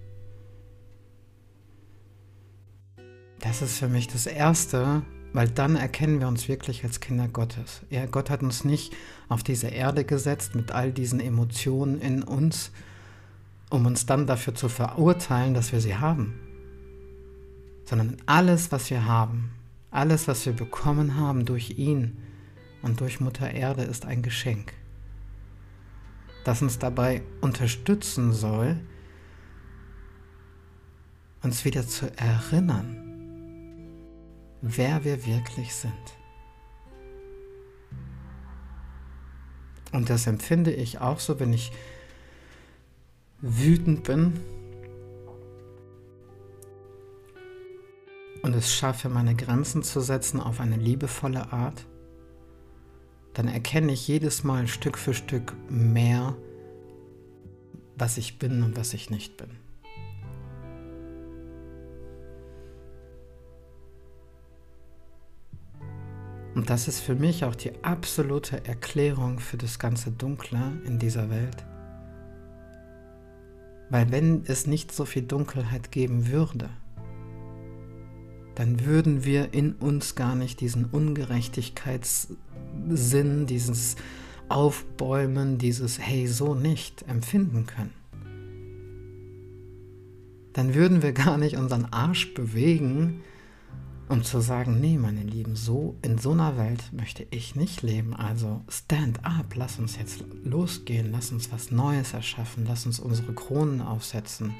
Das 3.40 3.60
ist 3.60 3.78
für 3.78 3.88
mich 3.88 4.06
das 4.06 4.26
Erste, 4.26 5.02
weil 5.32 5.48
dann 5.48 5.76
erkennen 5.76 6.20
wir 6.20 6.28
uns 6.28 6.48
wirklich 6.48 6.84
als 6.84 7.00
Kinder 7.00 7.26
Gottes. 7.26 7.82
Er, 7.90 8.06
Gott 8.06 8.30
hat 8.30 8.42
uns 8.42 8.64
nicht 8.64 8.94
auf 9.28 9.42
diese 9.42 9.68
Erde 9.68 10.04
gesetzt 10.04 10.54
mit 10.54 10.72
all 10.72 10.92
diesen 10.92 11.20
Emotionen 11.20 12.00
in 12.00 12.22
uns, 12.22 12.70
um 13.70 13.86
uns 13.86 14.06
dann 14.06 14.26
dafür 14.26 14.54
zu 14.54 14.68
verurteilen, 14.68 15.54
dass 15.54 15.72
wir 15.72 15.80
sie 15.80 15.96
haben. 15.96 16.34
Sondern 17.92 18.16
alles, 18.24 18.72
was 18.72 18.88
wir 18.88 19.04
haben, 19.04 19.52
alles, 19.90 20.26
was 20.26 20.46
wir 20.46 20.54
bekommen 20.54 21.16
haben 21.16 21.44
durch 21.44 21.72
ihn 21.76 22.16
und 22.80 23.02
durch 23.02 23.20
Mutter 23.20 23.50
Erde, 23.50 23.82
ist 23.82 24.06
ein 24.06 24.22
Geschenk, 24.22 24.72
das 26.42 26.62
uns 26.62 26.78
dabei 26.78 27.20
unterstützen 27.42 28.32
soll, 28.32 28.80
uns 31.42 31.66
wieder 31.66 31.86
zu 31.86 32.10
erinnern, 32.16 32.96
wer 34.62 35.04
wir 35.04 35.26
wirklich 35.26 35.74
sind. 35.74 35.92
Und 39.92 40.08
das 40.08 40.26
empfinde 40.26 40.72
ich 40.72 40.98
auch 40.98 41.20
so, 41.20 41.38
wenn 41.38 41.52
ich 41.52 41.72
wütend 43.42 44.04
bin 44.04 44.40
und 48.42 48.54
es 48.54 48.74
schaffe, 48.74 49.08
meine 49.08 49.34
Grenzen 49.34 49.82
zu 49.82 50.00
setzen 50.00 50.40
auf 50.40 50.60
eine 50.60 50.76
liebevolle 50.76 51.52
Art, 51.52 51.86
dann 53.34 53.48
erkenne 53.48 53.92
ich 53.92 54.06
jedes 54.06 54.44
Mal 54.44 54.66
Stück 54.66 54.98
für 54.98 55.14
Stück 55.14 55.54
mehr, 55.70 56.36
was 57.96 58.18
ich 58.18 58.38
bin 58.38 58.62
und 58.62 58.76
was 58.76 58.92
ich 58.94 59.10
nicht 59.10 59.36
bin. 59.36 59.50
Und 66.54 66.68
das 66.68 66.86
ist 66.86 67.00
für 67.00 67.14
mich 67.14 67.44
auch 67.44 67.54
die 67.54 67.82
absolute 67.82 68.66
Erklärung 68.66 69.38
für 69.38 69.56
das 69.56 69.78
ganze 69.78 70.10
Dunkle 70.10 70.82
in 70.84 70.98
dieser 70.98 71.30
Welt. 71.30 71.64
Weil 73.88 74.10
wenn 74.10 74.44
es 74.46 74.66
nicht 74.66 74.92
so 74.92 75.06
viel 75.06 75.22
Dunkelheit 75.22 75.90
geben 75.90 76.28
würde, 76.28 76.68
dann 78.54 78.84
würden 78.84 79.24
wir 79.24 79.54
in 79.54 79.72
uns 79.74 80.14
gar 80.14 80.34
nicht 80.34 80.60
diesen 80.60 80.84
Ungerechtigkeitssinn, 80.86 83.46
dieses 83.46 83.96
Aufbäumen, 84.48 85.58
dieses 85.58 85.98
Hey, 85.98 86.26
so 86.26 86.54
nicht 86.54 87.04
empfinden 87.08 87.66
können. 87.66 87.92
Dann 90.52 90.74
würden 90.74 91.02
wir 91.02 91.12
gar 91.12 91.38
nicht 91.38 91.56
unseren 91.56 91.86
Arsch 91.86 92.34
bewegen, 92.34 93.22
um 94.10 94.22
zu 94.22 94.40
sagen, 94.40 94.78
nee, 94.78 94.98
meine 94.98 95.22
Lieben, 95.22 95.56
so 95.56 95.96
in 96.02 96.18
so 96.18 96.32
einer 96.32 96.58
Welt 96.58 96.92
möchte 96.92 97.26
ich 97.30 97.56
nicht 97.56 97.80
leben. 97.80 98.14
Also 98.14 98.60
stand 98.68 99.24
up, 99.24 99.54
lass 99.54 99.78
uns 99.78 99.96
jetzt 99.96 100.22
losgehen, 100.44 101.10
lass 101.10 101.32
uns 101.32 101.50
was 101.50 101.70
Neues 101.70 102.12
erschaffen, 102.12 102.66
lass 102.68 102.84
uns 102.84 103.00
unsere 103.00 103.32
Kronen 103.32 103.80
aufsetzen 103.80 104.54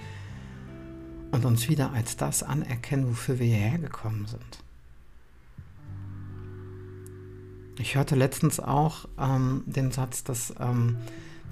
und 1.32 1.44
uns 1.44 1.68
wieder 1.68 1.92
als 1.92 2.16
das 2.16 2.42
anerkennen, 2.42 3.08
wofür 3.08 3.38
wir 3.38 3.46
hierher 3.46 3.78
gekommen 3.78 4.26
sind. 4.26 4.62
Ich 7.78 7.96
hörte 7.96 8.14
letztens 8.14 8.60
auch 8.60 9.08
ähm, 9.18 9.64
den 9.66 9.90
Satz, 9.90 10.22
dass 10.22 10.54
ähm, 10.60 10.98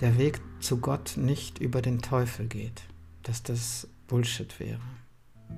der 0.00 0.18
Weg 0.18 0.40
zu 0.60 0.78
Gott 0.78 1.14
nicht 1.16 1.58
über 1.58 1.82
den 1.82 2.02
Teufel 2.02 2.46
geht, 2.46 2.82
dass 3.22 3.42
das 3.42 3.88
Bullshit 4.06 4.60
wäre, 4.60 4.80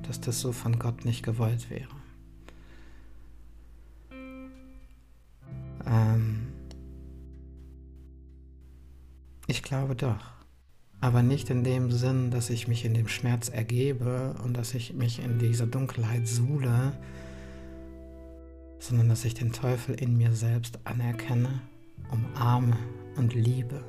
dass 0.05 0.21
das 0.21 0.41
so 0.41 0.53
von 0.53 0.79
Gott 0.79 1.05
nicht 1.05 1.25
gewollt 1.25 1.69
wäre. 1.69 1.91
Ähm 5.85 6.47
ich 9.49 9.63
glaube 9.63 9.97
doch, 9.97 10.33
aber 11.03 11.25
nicht 11.25 11.51
in 11.51 11.65
dem 11.65 11.91
Sinn, 11.91 12.31
dass 12.31 12.49
ich 12.49 12.69
mich 12.69 12.85
in 12.85 12.95
dem 12.95 13.09
Schmerz 13.09 13.49
ergebe 13.49 14.37
und 14.45 14.57
dass 14.57 14.73
ich 14.73 14.95
mich 14.95 15.19
in 15.19 15.41
dieser 15.41 15.67
Dunkelheit 15.67 16.29
suhle, 16.29 16.93
sondern 18.79 19.09
dass 19.09 19.25
ich 19.25 19.35
den 19.35 19.53
Teufel 19.53 19.97
in 19.97 20.17
mir 20.17 20.31
selbst 20.33 20.79
anerkenne, 20.85 21.61
umarme 22.13 22.77
und 23.17 23.35
liebe. 23.35 23.83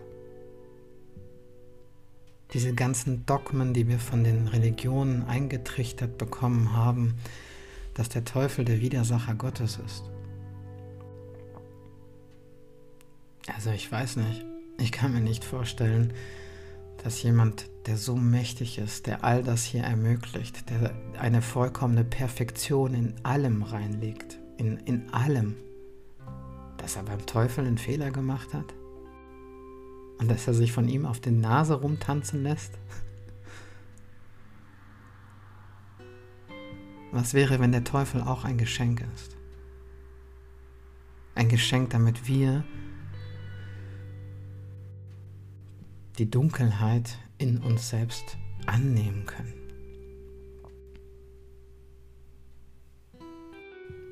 Diese 2.52 2.74
ganzen 2.74 3.28
Dogmen, 3.28 3.76
die 3.76 3.88
wir 3.88 4.00
von 4.00 4.24
den 4.24 4.48
Religionen 4.48 5.24
eingetrichtert 5.24 6.18
bekommen 6.18 6.76
haben, 6.76 7.14
dass 7.94 8.10
der 8.10 8.26
Teufel 8.26 8.66
der 8.66 8.82
Widersacher 8.82 9.36
Gottes 9.36 9.80
ist. 9.86 10.04
Also 13.56 13.70
ich 13.70 13.92
weiß 13.92 14.16
nicht, 14.16 14.44
ich 14.80 14.92
kann 14.92 15.14
mir 15.14 15.22
nicht 15.22 15.46
vorstellen, 15.46 16.12
dass 17.04 17.22
jemand, 17.22 17.70
der 17.86 17.98
so 17.98 18.16
mächtig 18.16 18.78
ist, 18.78 19.08
der 19.08 19.26
all 19.26 19.44
das 19.44 19.66
hier 19.66 19.84
ermöglicht, 19.84 20.70
der 20.70 20.96
eine 21.20 21.42
vollkommene 21.42 22.06
Perfektion 22.06 22.94
in 22.94 23.14
allem 23.24 23.62
reinlegt, 23.62 24.40
in, 24.58 24.78
in 24.78 25.14
allem, 25.14 25.56
dass 26.78 26.96
er 26.96 27.04
beim 27.04 27.26
Teufel 27.26 27.68
einen 27.68 27.78
Fehler 27.78 28.10
gemacht 28.12 28.54
hat? 28.54 28.74
Und 30.20 30.32
dass 30.32 30.48
er 30.48 30.54
sich 30.54 30.72
von 30.72 30.88
ihm 30.88 31.06
auf 31.06 31.20
die 31.20 31.32
Nase 31.32 31.74
rumtanzen 31.74 32.44
lässt? 32.44 32.72
Was 37.12 37.34
wäre, 37.34 37.60
wenn 37.60 37.74
der 37.74 37.84
Teufel 37.84 38.22
auch 38.22 38.46
ein 38.46 38.58
Geschenk 38.58 39.06
ist? 39.14 39.36
Ein 41.36 41.50
Geschenk, 41.50 41.90
damit 41.90 42.28
wir 42.28 42.64
die 46.18 46.30
Dunkelheit 46.30 47.18
in 47.38 47.58
uns 47.58 47.90
selbst 47.90 48.38
annehmen 48.66 49.26
können. 49.26 49.54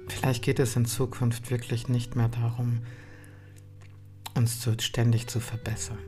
Vielleicht 0.07 0.43
geht 0.43 0.59
es 0.59 0.75
in 0.75 0.85
Zukunft 0.85 1.51
wirklich 1.51 1.87
nicht 1.87 2.15
mehr 2.15 2.27
darum, 2.27 2.81
uns 4.35 4.59
zu, 4.59 4.75
ständig 4.79 5.27
zu 5.27 5.39
verbessern, 5.39 5.99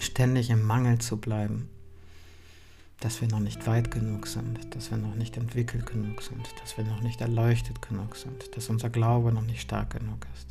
ständig 0.00 0.50
im 0.50 0.62
Mangel 0.62 0.98
zu 0.98 1.16
bleiben, 1.16 1.68
dass 3.00 3.20
wir 3.20 3.28
noch 3.28 3.40
nicht 3.40 3.66
weit 3.66 3.90
genug 3.90 4.26
sind, 4.26 4.74
dass 4.74 4.90
wir 4.90 4.98
noch 4.98 5.14
nicht 5.14 5.36
entwickelt 5.36 5.86
genug 5.86 6.22
sind, 6.22 6.46
dass 6.60 6.76
wir 6.76 6.84
noch 6.84 7.00
nicht 7.00 7.20
erleuchtet 7.20 7.80
genug 7.80 8.16
sind, 8.16 8.56
dass 8.56 8.68
unser 8.68 8.90
Glaube 8.90 9.32
noch 9.32 9.42
nicht 9.42 9.60
stark 9.60 9.90
genug 9.90 10.26
ist 10.34 10.47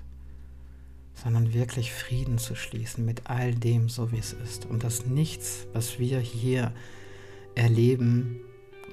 sondern 1.23 1.53
wirklich 1.53 1.93
Frieden 1.93 2.37
zu 2.37 2.55
schließen 2.55 3.03
mit 3.05 3.23
all 3.25 3.53
dem, 3.53 3.89
so 3.89 4.11
wie 4.11 4.19
es 4.19 4.33
ist. 4.33 4.65
Und 4.65 4.83
dass 4.83 5.05
nichts, 5.05 5.67
was 5.73 5.99
wir 5.99 6.19
hier 6.19 6.73
erleben, 7.55 8.39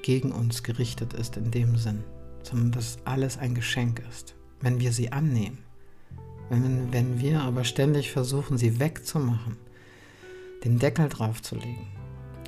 gegen 0.01 0.31
uns 0.31 0.63
gerichtet 0.63 1.13
ist 1.13 1.37
in 1.37 1.51
dem 1.51 1.77
Sinn, 1.77 2.03
sondern 2.43 2.71
dass 2.71 2.97
alles 3.05 3.37
ein 3.37 3.55
Geschenk 3.55 4.03
ist, 4.09 4.35
wenn 4.61 4.79
wir 4.79 4.91
sie 4.91 5.11
annehmen. 5.11 5.59
Wenn, 6.49 6.93
wenn 6.93 7.19
wir 7.19 7.41
aber 7.41 7.63
ständig 7.63 8.11
versuchen, 8.11 8.57
sie 8.57 8.79
wegzumachen, 8.79 9.57
den 10.63 10.77
Deckel 10.77 11.09
draufzulegen, 11.09 11.87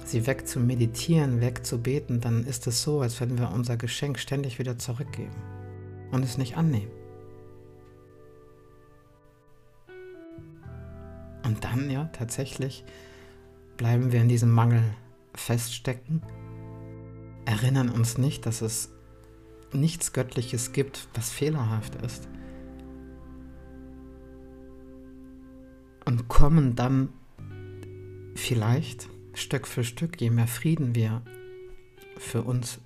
sie 0.06 0.28
wegzumeditieren, 0.28 1.42
wegzubeten, 1.42 2.22
dann 2.22 2.46
ist 2.46 2.68
es 2.68 2.84
so, 2.84 3.02
als 3.02 3.20
wenn 3.22 3.38
wir 3.40 3.52
unser 3.52 3.78
Geschenk 3.78 4.20
ständig 4.20 4.60
wieder 4.60 4.78
zurückgeben 4.78 5.36
und 6.12 6.24
es 6.24 6.38
nicht 6.38 6.58
annehmen. 6.58 6.97
Und 11.48 11.64
dann, 11.64 11.90
ja, 11.90 12.10
tatsächlich 12.12 12.84
bleiben 13.78 14.12
wir 14.12 14.20
in 14.20 14.28
diesem 14.28 14.52
Mangel 14.52 14.84
feststecken, 15.34 16.22
erinnern 17.46 17.88
uns 17.88 18.18
nicht, 18.18 18.46
dass 18.46 18.62
es 18.62 18.92
nichts 19.72 20.12
Göttliches 20.12 20.74
gibt, 20.74 21.08
was 21.14 21.32
fehlerhaft 21.32 21.96
ist. 22.04 22.28
Und 26.04 26.28
kommen 26.28 26.76
dann 26.76 27.14
vielleicht 28.36 29.08
Stück 29.34 29.68
für 29.68 29.86
Stück, 29.86 30.20
je 30.20 30.30
mehr 30.30 30.48
Frieden 30.48 30.96
wir 30.96 31.22
für 32.18 32.44
uns 32.44 32.80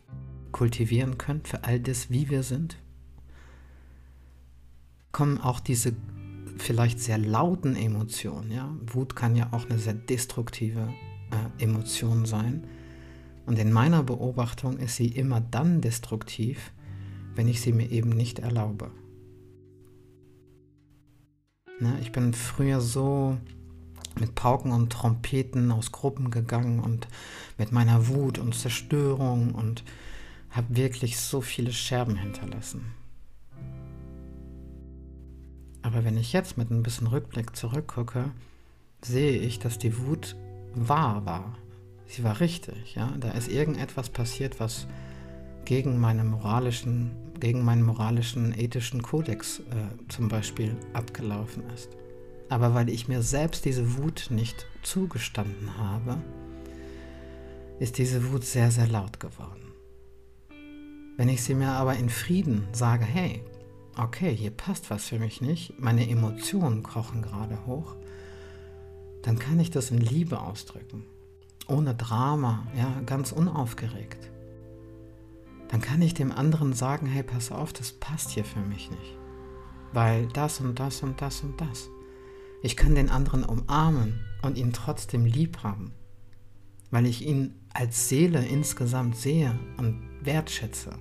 kultivieren 0.51 1.17
können, 1.17 1.43
für 1.45 1.63
all 1.63 1.79
das, 1.79 2.11
wie 2.11 2.29
wir 2.29 2.43
sind, 2.43 2.77
kommen 5.11 5.39
auch 5.39 5.59
diese 5.59 5.95
vielleicht 6.61 6.99
sehr 6.99 7.17
lauten 7.17 7.75
Emotionen. 7.75 8.51
Ja? 8.51 8.75
Wut 8.85 9.15
kann 9.15 9.35
ja 9.35 9.49
auch 9.51 9.69
eine 9.69 9.79
sehr 9.79 9.93
destruktive 9.93 10.93
äh, 11.31 11.63
Emotion 11.63 12.25
sein. 12.25 12.65
Und 13.45 13.59
in 13.59 13.71
meiner 13.71 14.03
Beobachtung 14.03 14.77
ist 14.77 14.95
sie 14.95 15.07
immer 15.07 15.41
dann 15.41 15.81
destruktiv, 15.81 16.71
wenn 17.35 17.47
ich 17.47 17.61
sie 17.61 17.73
mir 17.73 17.89
eben 17.89 18.09
nicht 18.09 18.39
erlaube. 18.39 18.91
Ne? 21.79 21.97
Ich 22.01 22.11
bin 22.11 22.33
früher 22.33 22.79
so 22.79 23.37
mit 24.19 24.35
Pauken 24.35 24.71
und 24.71 24.91
Trompeten 24.91 25.71
aus 25.71 25.91
Gruppen 25.91 26.31
gegangen 26.31 26.79
und 26.79 27.07
mit 27.57 27.71
meiner 27.71 28.07
Wut 28.07 28.37
und 28.37 28.53
Zerstörung 28.53 29.55
und 29.55 29.83
habe 30.51 30.75
wirklich 30.75 31.17
so 31.17 31.41
viele 31.41 31.71
Scherben 31.71 32.17
hinterlassen. 32.17 33.00
Aber 35.83 36.03
wenn 36.03 36.17
ich 36.17 36.33
jetzt 36.33 36.57
mit 36.57 36.69
ein 36.69 36.83
bisschen 36.83 37.07
Rückblick 37.07 37.55
zurückgucke, 37.55 38.31
sehe 39.01 39.37
ich, 39.37 39.59
dass 39.59 39.79
die 39.79 39.97
Wut 39.97 40.35
wahr 40.73 41.25
war. 41.25 41.57
Sie 42.07 42.23
war 42.23 42.39
richtig, 42.39 42.95
ja. 42.95 43.13
Da 43.19 43.31
ist 43.31 43.49
irgendetwas 43.49 44.09
passiert, 44.09 44.59
was 44.59 44.87
gegen 45.65 45.99
meine 45.99 46.23
moralischen, 46.23 47.11
gegen 47.39 47.63
meinen 47.63 47.83
moralischen, 47.83 48.57
ethischen 48.57 49.01
Kodex 49.01 49.59
äh, 49.59 50.07
zum 50.09 50.27
Beispiel 50.27 50.75
abgelaufen 50.93 51.63
ist. 51.73 51.89
Aber 52.49 52.73
weil 52.73 52.89
ich 52.89 53.07
mir 53.07 53.21
selbst 53.21 53.65
diese 53.65 53.97
Wut 53.97 54.27
nicht 54.29 54.67
zugestanden 54.83 55.77
habe, 55.77 56.17
ist 57.79 57.97
diese 57.97 58.29
Wut 58.29 58.43
sehr, 58.43 58.71
sehr 58.71 58.87
laut 58.87 59.19
geworden. 59.19 59.71
Wenn 61.17 61.29
ich 61.29 61.43
sie 61.43 61.55
mir 61.55 61.69
aber 61.69 61.95
in 61.95 62.09
Frieden 62.09 62.67
sage, 62.73 63.05
hey, 63.05 63.43
okay, 63.97 64.35
hier 64.35 64.51
passt 64.51 64.89
was 64.89 65.09
für 65.09 65.19
mich 65.19 65.41
nicht, 65.41 65.79
meine 65.79 66.09
Emotionen 66.09 66.83
kochen 66.83 67.21
gerade 67.21 67.65
hoch, 67.65 67.95
dann 69.23 69.37
kann 69.37 69.59
ich 69.59 69.69
das 69.69 69.91
in 69.91 69.99
Liebe 69.99 70.39
ausdrücken. 70.39 71.05
Ohne 71.67 71.95
Drama, 71.95 72.67
ja, 72.75 73.01
ganz 73.05 73.31
unaufgeregt. 73.31 74.31
Dann 75.69 75.81
kann 75.81 76.01
ich 76.01 76.13
dem 76.13 76.31
anderen 76.31 76.73
sagen, 76.73 77.05
hey, 77.05 77.23
pass 77.23 77.51
auf, 77.51 77.71
das 77.71 77.93
passt 77.93 78.31
hier 78.31 78.43
für 78.43 78.59
mich 78.59 78.89
nicht. 78.91 79.17
Weil 79.93 80.27
das 80.27 80.59
und 80.59 80.79
das 80.79 81.01
und 81.03 81.21
das 81.21 81.41
und 81.41 81.59
das. 81.61 81.89
Ich 82.61 82.75
kann 82.75 82.95
den 82.95 83.09
anderen 83.09 83.45
umarmen 83.45 84.19
und 84.41 84.57
ihn 84.57 84.73
trotzdem 84.73 85.25
lieb 85.25 85.63
haben. 85.63 85.93
Weil 86.89 87.05
ich 87.05 87.25
ihn 87.25 87.55
als 87.73 88.09
Seele 88.09 88.45
insgesamt 88.45 89.15
sehe 89.15 89.57
und 89.77 90.01
wertschätze. 90.21 90.91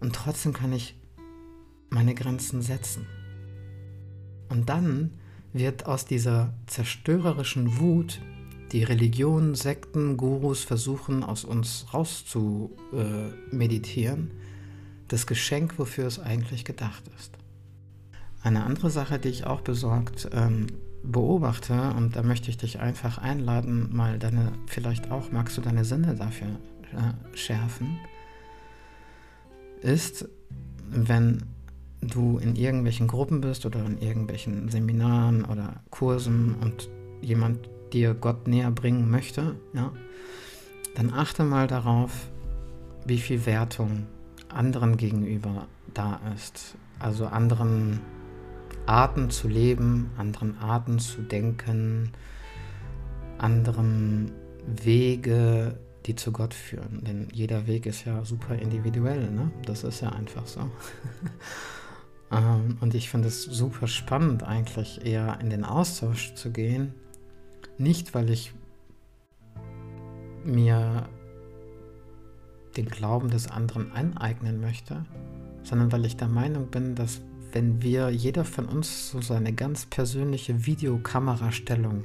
Und 0.00 0.14
trotzdem 0.14 0.52
kann 0.52 0.72
ich 0.72 0.99
meine 1.90 2.14
Grenzen 2.14 2.62
setzen. 2.62 3.06
Und 4.48 4.68
dann 4.68 5.10
wird 5.52 5.86
aus 5.86 6.06
dieser 6.06 6.54
zerstörerischen 6.66 7.78
Wut, 7.78 8.20
die 8.72 8.82
Religionen, 8.84 9.56
Sekten, 9.56 10.16
Gurus 10.16 10.64
versuchen 10.64 11.22
aus 11.24 11.44
uns 11.44 11.86
rauszumeditieren, 11.92 14.30
das 15.08 15.26
Geschenk, 15.26 15.78
wofür 15.78 16.06
es 16.06 16.20
eigentlich 16.20 16.64
gedacht 16.64 17.02
ist. 17.18 17.36
Eine 18.42 18.64
andere 18.64 18.88
Sache, 18.90 19.18
die 19.18 19.28
ich 19.28 19.44
auch 19.44 19.60
besorgt 19.60 20.30
ähm, 20.32 20.68
beobachte, 21.02 21.92
und 21.96 22.16
da 22.16 22.22
möchte 22.22 22.50
ich 22.50 22.58
dich 22.58 22.78
einfach 22.78 23.18
einladen, 23.18 23.94
mal 23.94 24.18
deine, 24.18 24.52
vielleicht 24.66 25.10
auch 25.10 25.32
magst 25.32 25.58
du 25.58 25.60
deine 25.60 25.84
Sinne 25.84 26.14
dafür 26.14 26.48
äh, 26.92 27.36
schärfen, 27.36 27.98
ist, 29.82 30.28
wenn 30.88 31.42
du 32.00 32.38
in 32.38 32.56
irgendwelchen 32.56 33.06
Gruppen 33.06 33.40
bist 33.40 33.66
oder 33.66 33.84
in 33.84 34.00
irgendwelchen 34.00 34.68
Seminaren 34.68 35.44
oder 35.44 35.82
Kursen 35.90 36.54
und 36.60 36.88
jemand 37.20 37.68
dir 37.92 38.14
Gott 38.14 38.48
näher 38.48 38.70
bringen 38.70 39.10
möchte, 39.10 39.56
ja, 39.74 39.92
dann 40.94 41.12
achte 41.12 41.44
mal 41.44 41.66
darauf, 41.66 42.28
wie 43.04 43.18
viel 43.18 43.44
Wertung 43.46 44.06
anderen 44.48 44.96
gegenüber 44.96 45.66
da 45.94 46.20
ist. 46.34 46.76
Also 46.98 47.26
anderen 47.26 48.00
Arten 48.86 49.30
zu 49.30 49.48
leben, 49.48 50.10
anderen 50.16 50.58
Arten 50.58 50.98
zu 50.98 51.22
denken, 51.22 52.12
anderen 53.38 54.32
Wege, 54.66 55.78
die 56.06 56.14
zu 56.14 56.32
Gott 56.32 56.54
führen. 56.54 57.04
Denn 57.04 57.28
jeder 57.32 57.66
Weg 57.66 57.86
ist 57.86 58.04
ja 58.04 58.24
super 58.24 58.56
individuell, 58.56 59.30
ne? 59.30 59.50
Das 59.64 59.84
ist 59.84 60.00
ja 60.00 60.10
einfach 60.10 60.46
so. 60.46 60.60
Ähm, 62.30 62.78
und 62.80 62.94
ich 62.94 63.10
finde 63.10 63.28
es 63.28 63.42
super 63.42 63.86
spannend, 63.86 64.42
eigentlich 64.42 65.04
eher 65.04 65.38
in 65.40 65.50
den 65.50 65.64
Austausch 65.64 66.34
zu 66.34 66.50
gehen. 66.50 66.94
Nicht, 67.78 68.14
weil 68.14 68.30
ich 68.30 68.52
mir 70.44 71.08
den 72.76 72.86
Glauben 72.86 73.30
des 73.30 73.50
anderen 73.50 73.92
aneignen 73.92 74.60
möchte, 74.60 75.04
sondern 75.62 75.92
weil 75.92 76.04
ich 76.04 76.16
der 76.16 76.28
Meinung 76.28 76.68
bin, 76.68 76.94
dass 76.94 77.20
wenn 77.52 77.82
wir, 77.82 78.10
jeder 78.10 78.44
von 78.44 78.66
uns 78.66 79.10
so 79.10 79.20
seine 79.20 79.52
ganz 79.52 79.86
persönliche 79.86 80.66
Videokamerastellung 80.66 82.04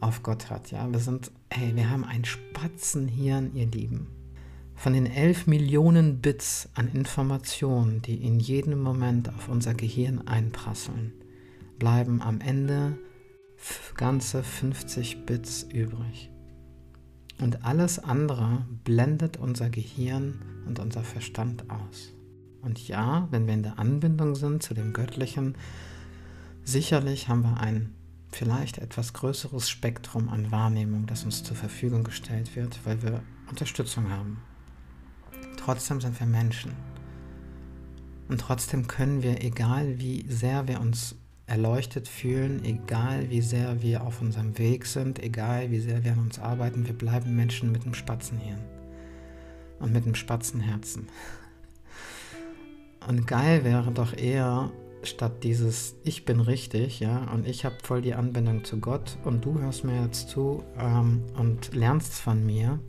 auf 0.00 0.22
Gott 0.24 0.50
hat, 0.50 0.72
ja, 0.72 0.90
wir 0.90 0.98
sind, 0.98 1.30
hey, 1.50 1.74
wir 1.76 1.88
haben 1.88 2.04
ein 2.04 2.24
Spatzenhirn, 2.24 3.54
ihr 3.54 3.66
Lieben. 3.66 4.08
Von 4.74 4.94
den 4.94 5.06
11 5.06 5.46
Millionen 5.46 6.20
Bits 6.20 6.68
an 6.74 6.88
Informationen, 6.88 8.02
die 8.02 8.16
in 8.16 8.40
jedem 8.40 8.82
Moment 8.82 9.28
auf 9.28 9.48
unser 9.48 9.74
Gehirn 9.74 10.26
einprasseln, 10.26 11.12
bleiben 11.78 12.20
am 12.20 12.40
Ende 12.40 12.98
ganze 13.96 14.42
50 14.42 15.24
Bits 15.24 15.62
übrig. 15.62 16.30
Und 17.40 17.64
alles 17.64 17.98
andere 17.98 18.66
blendet 18.84 19.36
unser 19.36 19.70
Gehirn 19.70 20.40
und 20.66 20.78
unser 20.78 21.02
Verstand 21.02 21.70
aus. 21.70 22.12
Und 22.60 22.86
ja, 22.86 23.26
wenn 23.30 23.46
wir 23.46 23.54
in 23.54 23.62
der 23.64 23.78
Anbindung 23.78 24.34
sind 24.34 24.62
zu 24.62 24.74
dem 24.74 24.92
Göttlichen, 24.92 25.56
sicherlich 26.62 27.28
haben 27.28 27.42
wir 27.42 27.60
ein 27.60 27.94
vielleicht 28.30 28.78
etwas 28.78 29.12
größeres 29.12 29.68
Spektrum 29.68 30.28
an 30.28 30.50
Wahrnehmung, 30.50 31.06
das 31.06 31.24
uns 31.24 31.42
zur 31.42 31.56
Verfügung 31.56 32.04
gestellt 32.04 32.54
wird, 32.56 32.78
weil 32.84 33.02
wir 33.02 33.22
Unterstützung 33.48 34.10
haben. 34.10 34.38
Trotzdem 35.64 36.00
sind 36.00 36.18
wir 36.18 36.26
Menschen. 36.26 36.72
Und 38.28 38.40
trotzdem 38.40 38.88
können 38.88 39.22
wir, 39.22 39.44
egal 39.44 40.00
wie 40.00 40.24
sehr 40.28 40.66
wir 40.66 40.80
uns 40.80 41.14
erleuchtet 41.46 42.08
fühlen, 42.08 42.64
egal 42.64 43.30
wie 43.30 43.42
sehr 43.42 43.80
wir 43.80 44.02
auf 44.02 44.20
unserem 44.20 44.58
Weg 44.58 44.86
sind, 44.86 45.22
egal 45.22 45.70
wie 45.70 45.78
sehr 45.78 46.02
wir 46.02 46.12
an 46.12 46.18
uns 46.18 46.40
arbeiten, 46.40 46.86
wir 46.86 46.94
bleiben 46.94 47.36
Menschen 47.36 47.70
mit 47.70 47.82
einem 47.82 47.94
Spatzenhirn 47.94 48.58
und 49.78 49.92
mit 49.92 50.04
einem 50.04 50.16
Spatzenherzen. 50.16 51.08
Und 53.06 53.26
geil 53.26 53.62
wäre 53.62 53.92
doch 53.92 54.16
eher, 54.16 54.72
statt 55.04 55.44
dieses 55.44 55.94
Ich 56.04 56.24
bin 56.24 56.40
richtig, 56.40 57.00
ja, 57.00 57.30
und 57.32 57.46
ich 57.46 57.64
habe 57.64 57.76
voll 57.82 58.02
die 58.02 58.14
Anbindung 58.14 58.64
zu 58.64 58.78
Gott 58.78 59.16
und 59.24 59.44
du 59.44 59.60
hörst 59.60 59.84
mir 59.84 60.02
jetzt 60.02 60.28
zu 60.28 60.64
ähm, 60.78 61.22
und 61.36 61.74
lernst 61.74 62.14
von 62.14 62.44
mir, 62.46 62.80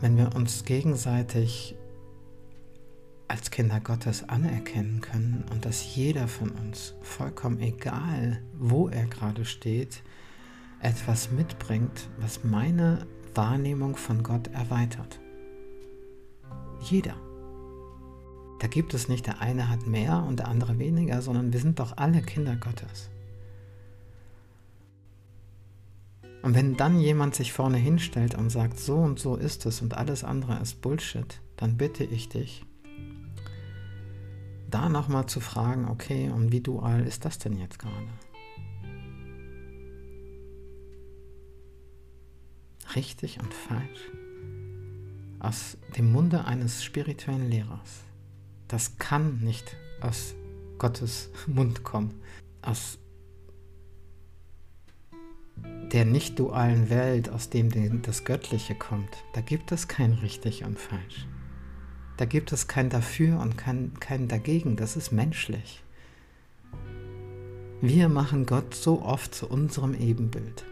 wenn 0.00 0.16
wir 0.16 0.34
uns 0.34 0.64
gegenseitig 0.64 1.76
als 3.28 3.50
Kinder 3.50 3.80
Gottes 3.80 4.28
anerkennen 4.28 5.00
können 5.00 5.44
und 5.50 5.64
dass 5.64 5.96
jeder 5.96 6.28
von 6.28 6.50
uns, 6.50 6.94
vollkommen 7.02 7.60
egal, 7.60 8.40
wo 8.58 8.88
er 8.88 9.06
gerade 9.06 9.44
steht, 9.44 10.02
etwas 10.80 11.30
mitbringt, 11.30 12.08
was 12.18 12.44
meine 12.44 13.06
Wahrnehmung 13.34 13.96
von 13.96 14.22
Gott 14.22 14.48
erweitert. 14.48 15.20
Jeder. 16.82 17.16
Da 18.60 18.68
gibt 18.68 18.94
es 18.94 19.08
nicht, 19.08 19.26
der 19.26 19.40
eine 19.40 19.68
hat 19.68 19.86
mehr 19.86 20.24
und 20.26 20.38
der 20.38 20.48
andere 20.48 20.78
weniger, 20.78 21.20
sondern 21.20 21.52
wir 21.52 21.60
sind 21.60 21.78
doch 21.78 21.96
alle 21.96 22.22
Kinder 22.22 22.56
Gottes. 22.56 23.10
Und 26.42 26.54
wenn 26.54 26.76
dann 26.76 27.00
jemand 27.00 27.34
sich 27.34 27.52
vorne 27.52 27.76
hinstellt 27.76 28.34
und 28.34 28.50
sagt, 28.50 28.78
so 28.78 28.96
und 28.96 29.18
so 29.18 29.36
ist 29.36 29.66
es 29.66 29.82
und 29.82 29.94
alles 29.94 30.22
andere 30.22 30.60
ist 30.60 30.80
Bullshit, 30.80 31.40
dann 31.56 31.76
bitte 31.76 32.04
ich 32.04 32.28
dich, 32.28 32.64
da 34.70 34.88
nochmal 34.88 35.26
zu 35.26 35.40
fragen, 35.40 35.88
okay, 35.88 36.30
und 36.30 36.52
wie 36.52 36.60
dual 36.60 37.06
ist 37.06 37.24
das 37.24 37.38
denn 37.38 37.58
jetzt 37.58 37.78
gerade? 37.78 38.08
Richtig 42.94 43.40
und 43.40 43.52
falsch? 43.52 44.10
Aus 45.38 45.76
dem 45.96 46.12
Munde 46.12 46.44
eines 46.44 46.82
spirituellen 46.82 47.50
Lehrers. 47.50 48.04
Das 48.68 48.98
kann 48.98 49.38
nicht 49.40 49.76
aus 50.00 50.34
Gottes 50.78 51.30
Mund 51.46 51.84
kommen. 51.84 52.20
Aus 52.62 52.98
der 55.92 56.04
nicht 56.04 56.38
dualen 56.38 56.90
Welt, 56.90 57.28
aus 57.28 57.48
dem 57.48 58.02
das 58.02 58.24
Göttliche 58.24 58.74
kommt, 58.74 59.10
da 59.34 59.40
gibt 59.40 59.72
es 59.72 59.88
kein 59.88 60.12
richtig 60.12 60.64
und 60.64 60.78
falsch. 60.78 61.26
Da 62.16 62.24
gibt 62.24 62.52
es 62.52 62.66
kein 62.66 62.88
dafür 62.88 63.40
und 63.40 63.56
kein, 63.56 63.92
kein 64.00 64.26
dagegen, 64.28 64.76
das 64.76 64.96
ist 64.96 65.12
menschlich. 65.12 65.82
Wir 67.80 68.08
machen 68.08 68.46
Gott 68.46 68.74
so 68.74 69.02
oft 69.02 69.34
zu 69.34 69.48
unserem 69.48 69.94
Ebenbild. 69.94 70.64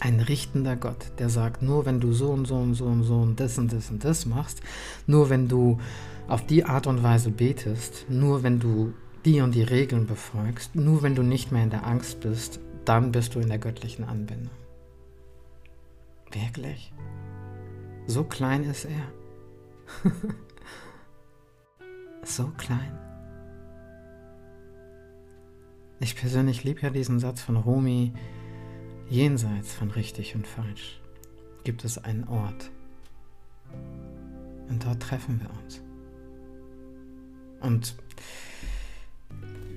Ein 0.00 0.20
richtender 0.20 0.76
Gott, 0.76 1.12
der 1.18 1.28
sagt, 1.28 1.62
nur 1.62 1.84
wenn 1.84 2.00
du 2.00 2.12
so 2.12 2.30
und 2.30 2.46
so 2.46 2.56
und 2.56 2.74
so 2.74 2.86
und 2.86 3.02
so 3.02 3.16
und 3.16 3.38
das 3.38 3.58
und 3.58 3.72
das 3.72 3.90
und 3.90 4.04
das 4.04 4.26
machst, 4.26 4.60
nur 5.06 5.28
wenn 5.28 5.48
du 5.48 5.78
auf 6.26 6.46
die 6.46 6.64
Art 6.64 6.86
und 6.86 7.02
Weise 7.02 7.30
betest, 7.30 8.06
nur 8.08 8.42
wenn 8.42 8.60
du 8.60 8.94
die 9.24 9.40
und 9.40 9.54
die 9.54 9.62
Regeln 9.62 10.06
befolgst, 10.06 10.74
nur 10.74 11.02
wenn 11.02 11.14
du 11.14 11.22
nicht 11.22 11.52
mehr 11.52 11.64
in 11.64 11.70
der 11.70 11.86
Angst 11.86 12.20
bist, 12.20 12.60
dann 12.88 13.12
bist 13.12 13.34
du 13.34 13.40
in 13.40 13.48
der 13.48 13.58
göttlichen 13.58 14.04
Anbindung. 14.04 14.54
Wirklich? 16.32 16.92
So 18.06 18.24
klein 18.24 18.64
ist 18.64 18.86
er. 18.86 20.12
so 22.24 22.48
klein. 22.56 22.98
Ich 26.00 26.16
persönlich 26.16 26.64
liebe 26.64 26.80
ja 26.80 26.90
diesen 26.90 27.18
Satz 27.18 27.42
von 27.42 27.56
Rumi, 27.56 28.12
jenseits 29.08 29.74
von 29.74 29.90
richtig 29.90 30.34
und 30.34 30.46
falsch 30.46 31.00
gibt 31.64 31.84
es 31.84 31.98
einen 31.98 32.26
Ort. 32.28 32.70
Und 34.68 34.84
dort 34.84 35.02
treffen 35.02 35.40
wir 35.40 35.50
uns. 35.50 35.82
Und 37.60 37.96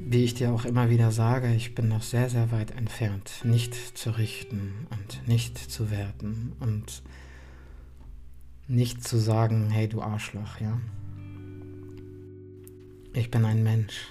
wie 0.03 0.23
ich 0.23 0.33
dir 0.33 0.51
auch 0.51 0.65
immer 0.65 0.89
wieder 0.89 1.11
sage, 1.11 1.53
ich 1.53 1.75
bin 1.75 1.87
noch 1.87 2.01
sehr, 2.01 2.29
sehr 2.29 2.51
weit 2.51 2.71
entfernt, 2.71 3.41
nicht 3.43 3.75
zu 3.75 4.11
richten 4.11 4.87
und 4.89 5.27
nicht 5.27 5.57
zu 5.57 5.91
werten 5.91 6.53
und 6.59 7.03
nicht 8.67 9.07
zu 9.07 9.17
sagen, 9.17 9.69
hey 9.69 9.87
du 9.87 10.01
Arschloch, 10.01 10.59
ja. 10.59 10.79
Ich 13.13 13.29
bin 13.29 13.45
ein 13.45 13.63
Mensch. 13.63 14.07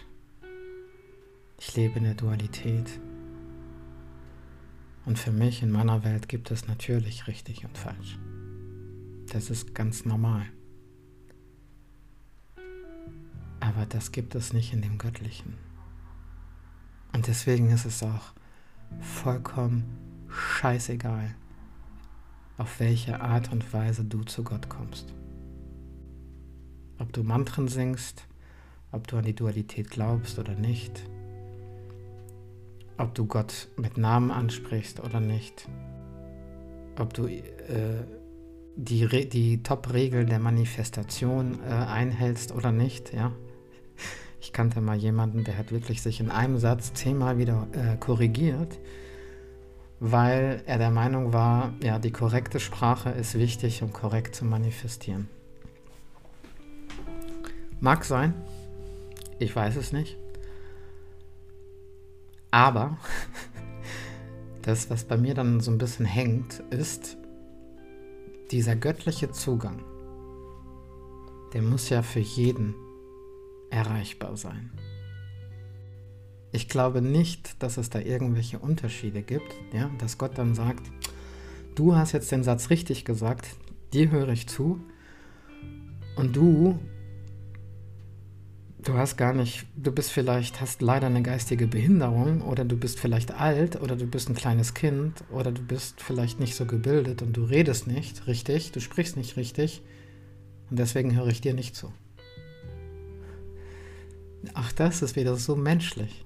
Ich 1.58 1.74
lebe 1.76 1.98
in 1.98 2.04
der 2.04 2.14
Dualität. 2.14 3.00
Und 5.06 5.18
für 5.18 5.32
mich 5.32 5.62
in 5.62 5.70
meiner 5.70 6.04
Welt 6.04 6.28
gibt 6.28 6.50
es 6.50 6.68
natürlich 6.68 7.26
richtig 7.26 7.64
und 7.64 7.76
falsch. 7.76 8.18
Das 9.32 9.50
ist 9.50 9.74
ganz 9.74 10.04
normal. 10.04 10.46
Aber 13.60 13.86
das 13.86 14.12
gibt 14.12 14.34
es 14.34 14.52
nicht 14.52 14.72
in 14.72 14.82
dem 14.82 14.98
Göttlichen. 14.98 15.69
Und 17.12 17.26
deswegen 17.26 17.70
ist 17.70 17.84
es 17.84 18.02
auch 18.02 18.32
vollkommen 19.00 19.84
scheißegal, 20.28 21.34
auf 22.58 22.80
welche 22.80 23.20
Art 23.20 23.52
und 23.52 23.72
Weise 23.72 24.04
du 24.04 24.22
zu 24.24 24.44
Gott 24.44 24.68
kommst. 24.68 25.14
Ob 26.98 27.12
du 27.12 27.22
Mantren 27.22 27.68
singst, 27.68 28.26
ob 28.92 29.06
du 29.06 29.16
an 29.16 29.24
die 29.24 29.34
Dualität 29.34 29.90
glaubst 29.90 30.38
oder 30.38 30.54
nicht, 30.54 31.02
ob 32.98 33.14
du 33.14 33.26
Gott 33.26 33.68
mit 33.76 33.96
Namen 33.96 34.30
ansprichst 34.30 35.00
oder 35.00 35.20
nicht, 35.20 35.68
ob 36.98 37.14
du 37.14 37.26
äh, 37.26 38.04
die, 38.76 39.28
die 39.28 39.62
Top-Regeln 39.62 40.26
der 40.26 40.38
Manifestation 40.38 41.60
äh, 41.64 41.72
einhältst 41.72 42.52
oder 42.52 42.72
nicht, 42.72 43.12
ja, 43.12 43.32
ich 44.40 44.52
kannte 44.52 44.80
mal 44.80 44.96
jemanden, 44.96 45.44
der 45.44 45.58
hat 45.58 45.70
wirklich 45.70 46.00
sich 46.00 46.20
in 46.20 46.30
einem 46.30 46.58
Satz 46.58 46.94
zehnmal 46.94 47.38
wieder 47.38 47.68
äh, 47.72 47.96
korrigiert, 47.98 48.78
weil 50.00 50.62
er 50.64 50.78
der 50.78 50.90
Meinung 50.90 51.34
war, 51.34 51.74
ja, 51.82 51.98
die 51.98 52.10
korrekte 52.10 52.58
Sprache 52.58 53.10
ist 53.10 53.34
wichtig, 53.34 53.82
um 53.82 53.92
korrekt 53.92 54.34
zu 54.34 54.46
manifestieren. 54.46 55.28
Mag 57.80 58.04
sein. 58.04 58.34
Ich 59.38 59.54
weiß 59.54 59.76
es 59.76 59.92
nicht. 59.92 60.16
Aber 62.50 62.96
das, 64.62 64.88
was 64.88 65.04
bei 65.04 65.18
mir 65.18 65.34
dann 65.34 65.60
so 65.60 65.70
ein 65.70 65.78
bisschen 65.78 66.06
hängt, 66.06 66.60
ist 66.70 67.18
dieser 68.50 68.74
göttliche 68.74 69.30
Zugang. 69.30 69.82
Der 71.52 71.62
muss 71.62 71.88
ja 71.90 72.02
für 72.02 72.20
jeden 72.20 72.74
erreichbar 73.70 74.36
sein. 74.36 74.70
Ich 76.52 76.68
glaube 76.68 77.00
nicht, 77.00 77.62
dass 77.62 77.76
es 77.76 77.90
da 77.90 78.00
irgendwelche 78.00 78.58
Unterschiede 78.58 79.22
gibt, 79.22 79.54
ja, 79.72 79.90
dass 79.98 80.18
Gott 80.18 80.36
dann 80.36 80.54
sagt, 80.54 80.90
du 81.76 81.94
hast 81.94 82.12
jetzt 82.12 82.32
den 82.32 82.42
Satz 82.42 82.70
richtig 82.70 83.04
gesagt, 83.04 83.48
dir 83.92 84.10
höre 84.10 84.30
ich 84.30 84.48
zu 84.48 84.80
und 86.16 86.34
du 86.34 86.78
du 88.82 88.94
hast 88.94 89.16
gar 89.16 89.32
nicht, 89.32 89.66
du 89.76 89.92
bist 89.92 90.10
vielleicht, 90.10 90.60
hast 90.60 90.82
leider 90.82 91.06
eine 91.06 91.22
geistige 91.22 91.66
Behinderung 91.66 92.40
oder 92.42 92.64
du 92.64 92.76
bist 92.76 92.98
vielleicht 92.98 93.32
alt 93.32 93.80
oder 93.80 93.96
du 93.96 94.06
bist 94.06 94.28
ein 94.28 94.34
kleines 94.34 94.74
Kind 94.74 95.24
oder 95.30 95.52
du 95.52 95.62
bist 95.62 96.00
vielleicht 96.00 96.40
nicht 96.40 96.54
so 96.54 96.66
gebildet 96.66 97.22
und 97.22 97.36
du 97.36 97.44
redest 97.44 97.86
nicht 97.86 98.26
richtig, 98.26 98.72
du 98.72 98.80
sprichst 98.80 99.16
nicht 99.16 99.36
richtig 99.36 99.82
und 100.70 100.78
deswegen 100.78 101.14
höre 101.14 101.28
ich 101.28 101.40
dir 101.40 101.54
nicht 101.54 101.76
zu. 101.76 101.92
Ach, 104.54 104.72
das 104.72 105.02
ist 105.02 105.16
wieder 105.16 105.36
so 105.36 105.56
menschlich. 105.56 106.24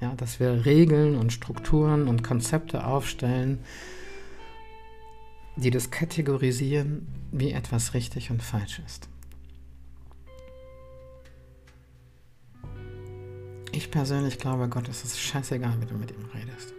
Ja, 0.00 0.14
dass 0.14 0.40
wir 0.40 0.66
Regeln 0.66 1.16
und 1.16 1.32
Strukturen 1.32 2.06
und 2.06 2.22
Konzepte 2.22 2.86
aufstellen, 2.86 3.60
die 5.56 5.70
das 5.70 5.90
kategorisieren, 5.90 7.06
wie 7.32 7.52
etwas 7.52 7.94
richtig 7.94 8.30
und 8.30 8.42
falsch 8.42 8.80
ist. 8.84 9.08
Ich 13.72 13.90
persönlich 13.90 14.38
glaube, 14.38 14.68
Gott 14.68 14.88
ist 14.88 15.04
es 15.04 15.18
scheißegal, 15.18 15.80
wie 15.80 15.86
du 15.86 15.94
mit 15.94 16.10
ihm 16.10 16.24
redest. 16.34 16.74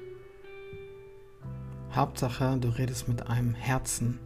Hauptsache, 1.91 2.57
du 2.59 2.69
redest 2.69 3.07
mit 3.07 3.27
einem 3.27 3.55
Herzen 3.55 4.19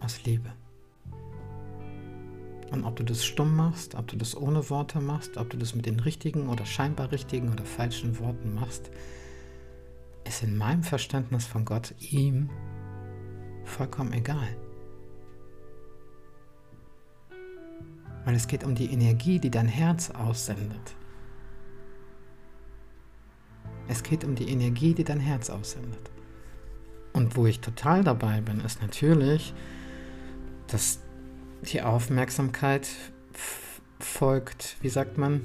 aus 0.00 0.24
Liebe. 0.24 0.52
Und 2.70 2.84
ob 2.84 2.96
du 2.96 3.04
das 3.04 3.24
stumm 3.24 3.56
machst, 3.56 3.94
ob 3.94 4.06
du 4.08 4.16
das 4.16 4.36
ohne 4.36 4.68
Worte 4.68 5.00
machst, 5.00 5.36
ob 5.36 5.48
du 5.50 5.56
das 5.56 5.74
mit 5.74 5.86
den 5.86 6.00
richtigen 6.00 6.48
oder 6.48 6.66
scheinbar 6.66 7.10
richtigen 7.12 7.50
oder 7.50 7.64
falschen 7.64 8.18
Worten 8.18 8.54
machst, 8.54 8.90
ist 10.24 10.42
in 10.42 10.56
meinem 10.56 10.82
Verständnis 10.82 11.46
von 11.46 11.64
Gott 11.64 11.94
ihm 11.98 12.50
vollkommen 13.64 14.12
egal. 14.12 14.48
Weil 18.24 18.34
es 18.34 18.46
geht 18.46 18.64
um 18.64 18.74
die 18.74 18.92
Energie, 18.92 19.38
die 19.38 19.50
dein 19.50 19.68
Herz 19.68 20.10
aussendet. 20.10 20.94
Es 23.88 24.02
geht 24.02 24.22
um 24.22 24.34
die 24.34 24.50
Energie, 24.50 24.92
die 24.92 25.04
dein 25.04 25.20
Herz 25.20 25.48
aussendet. 25.48 26.10
Und 27.14 27.36
wo 27.36 27.46
ich 27.46 27.60
total 27.60 28.04
dabei 28.04 28.42
bin, 28.42 28.60
ist 28.60 28.82
natürlich, 28.82 29.54
dass 30.66 31.00
die 31.62 31.82
Aufmerksamkeit 31.82 32.88
folgt, 33.98 34.76
wie 34.80 34.88
sagt 34.88 35.18
man? 35.18 35.40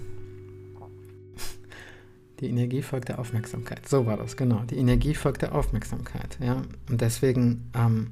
Die 2.39 2.49
Energie 2.49 2.81
folgt 2.81 3.09
der 3.09 3.19
Aufmerksamkeit. 3.19 3.87
So 3.87 4.05
war 4.05 4.17
das, 4.17 4.35
genau. 4.35 4.63
Die 4.69 4.77
Energie 4.77 5.15
folgt 5.15 5.41
der 5.43 5.55
Aufmerksamkeit, 5.55 6.37
ja. 6.41 6.63
Und 6.89 7.01
deswegen, 7.01 7.69
ähm, 7.73 8.11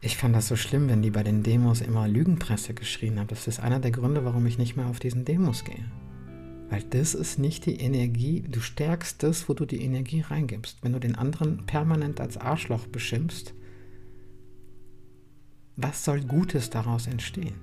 ich 0.00 0.16
fand 0.16 0.34
das 0.34 0.48
so 0.48 0.56
schlimm, 0.56 0.88
wenn 0.88 1.02
die 1.02 1.10
bei 1.10 1.22
den 1.22 1.42
Demos 1.42 1.80
immer 1.80 2.08
Lügenpresse 2.08 2.74
geschrien 2.74 3.18
haben. 3.18 3.28
Das 3.28 3.48
ist 3.48 3.60
einer 3.60 3.80
der 3.80 3.90
Gründe, 3.90 4.24
warum 4.24 4.46
ich 4.46 4.58
nicht 4.58 4.76
mehr 4.76 4.86
auf 4.86 5.00
diesen 5.00 5.24
Demos 5.24 5.64
gehe. 5.64 5.84
Weil 6.68 6.82
das 6.82 7.14
ist 7.14 7.38
nicht 7.38 7.66
die 7.66 7.80
Energie, 7.80 8.44
du 8.48 8.60
stärkst 8.60 9.22
das, 9.22 9.48
wo 9.48 9.54
du 9.54 9.64
die 9.64 9.82
Energie 9.82 10.20
reingibst. 10.20 10.78
Wenn 10.82 10.92
du 10.92 11.00
den 11.00 11.16
anderen 11.16 11.64
permanent 11.66 12.20
als 12.20 12.36
Arschloch 12.36 12.86
beschimpfst, 12.86 13.54
was 15.76 16.04
soll 16.04 16.20
Gutes 16.22 16.70
daraus 16.70 17.06
entstehen? 17.06 17.60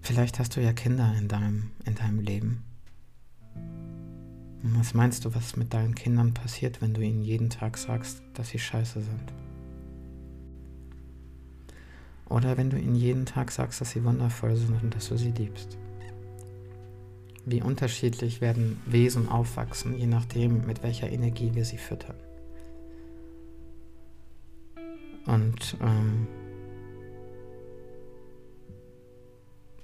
Vielleicht 0.00 0.38
hast 0.38 0.56
du 0.56 0.62
ja 0.62 0.72
Kinder 0.72 1.14
in 1.18 1.28
deinem, 1.28 1.70
in 1.84 1.94
deinem 1.94 2.20
Leben. 2.20 2.64
Und 4.62 4.78
was 4.78 4.94
meinst 4.94 5.24
du, 5.24 5.34
was 5.34 5.56
mit 5.56 5.72
deinen 5.72 5.94
Kindern 5.94 6.34
passiert, 6.34 6.80
wenn 6.80 6.94
du 6.94 7.00
ihnen 7.00 7.22
jeden 7.22 7.50
Tag 7.50 7.76
sagst, 7.76 8.22
dass 8.34 8.48
sie 8.48 8.58
scheiße 8.58 9.00
sind? 9.02 9.32
Oder 12.28 12.56
wenn 12.56 12.70
du 12.70 12.78
ihnen 12.78 12.96
jeden 12.96 13.26
Tag 13.26 13.50
sagst, 13.50 13.80
dass 13.80 13.90
sie 13.90 14.04
wundervoll 14.04 14.56
sind 14.56 14.82
und 14.82 14.94
dass 14.94 15.08
du 15.08 15.16
sie 15.16 15.30
liebst? 15.30 15.78
wie 17.46 17.62
unterschiedlich 17.62 18.40
werden 18.40 18.80
Wesen 18.86 19.28
aufwachsen, 19.28 19.96
je 19.98 20.06
nachdem, 20.06 20.66
mit 20.66 20.82
welcher 20.82 21.10
Energie 21.10 21.54
wir 21.54 21.64
sie 21.64 21.78
füttern. 21.78 22.16
Und 25.26 25.76
ähm, 25.80 26.26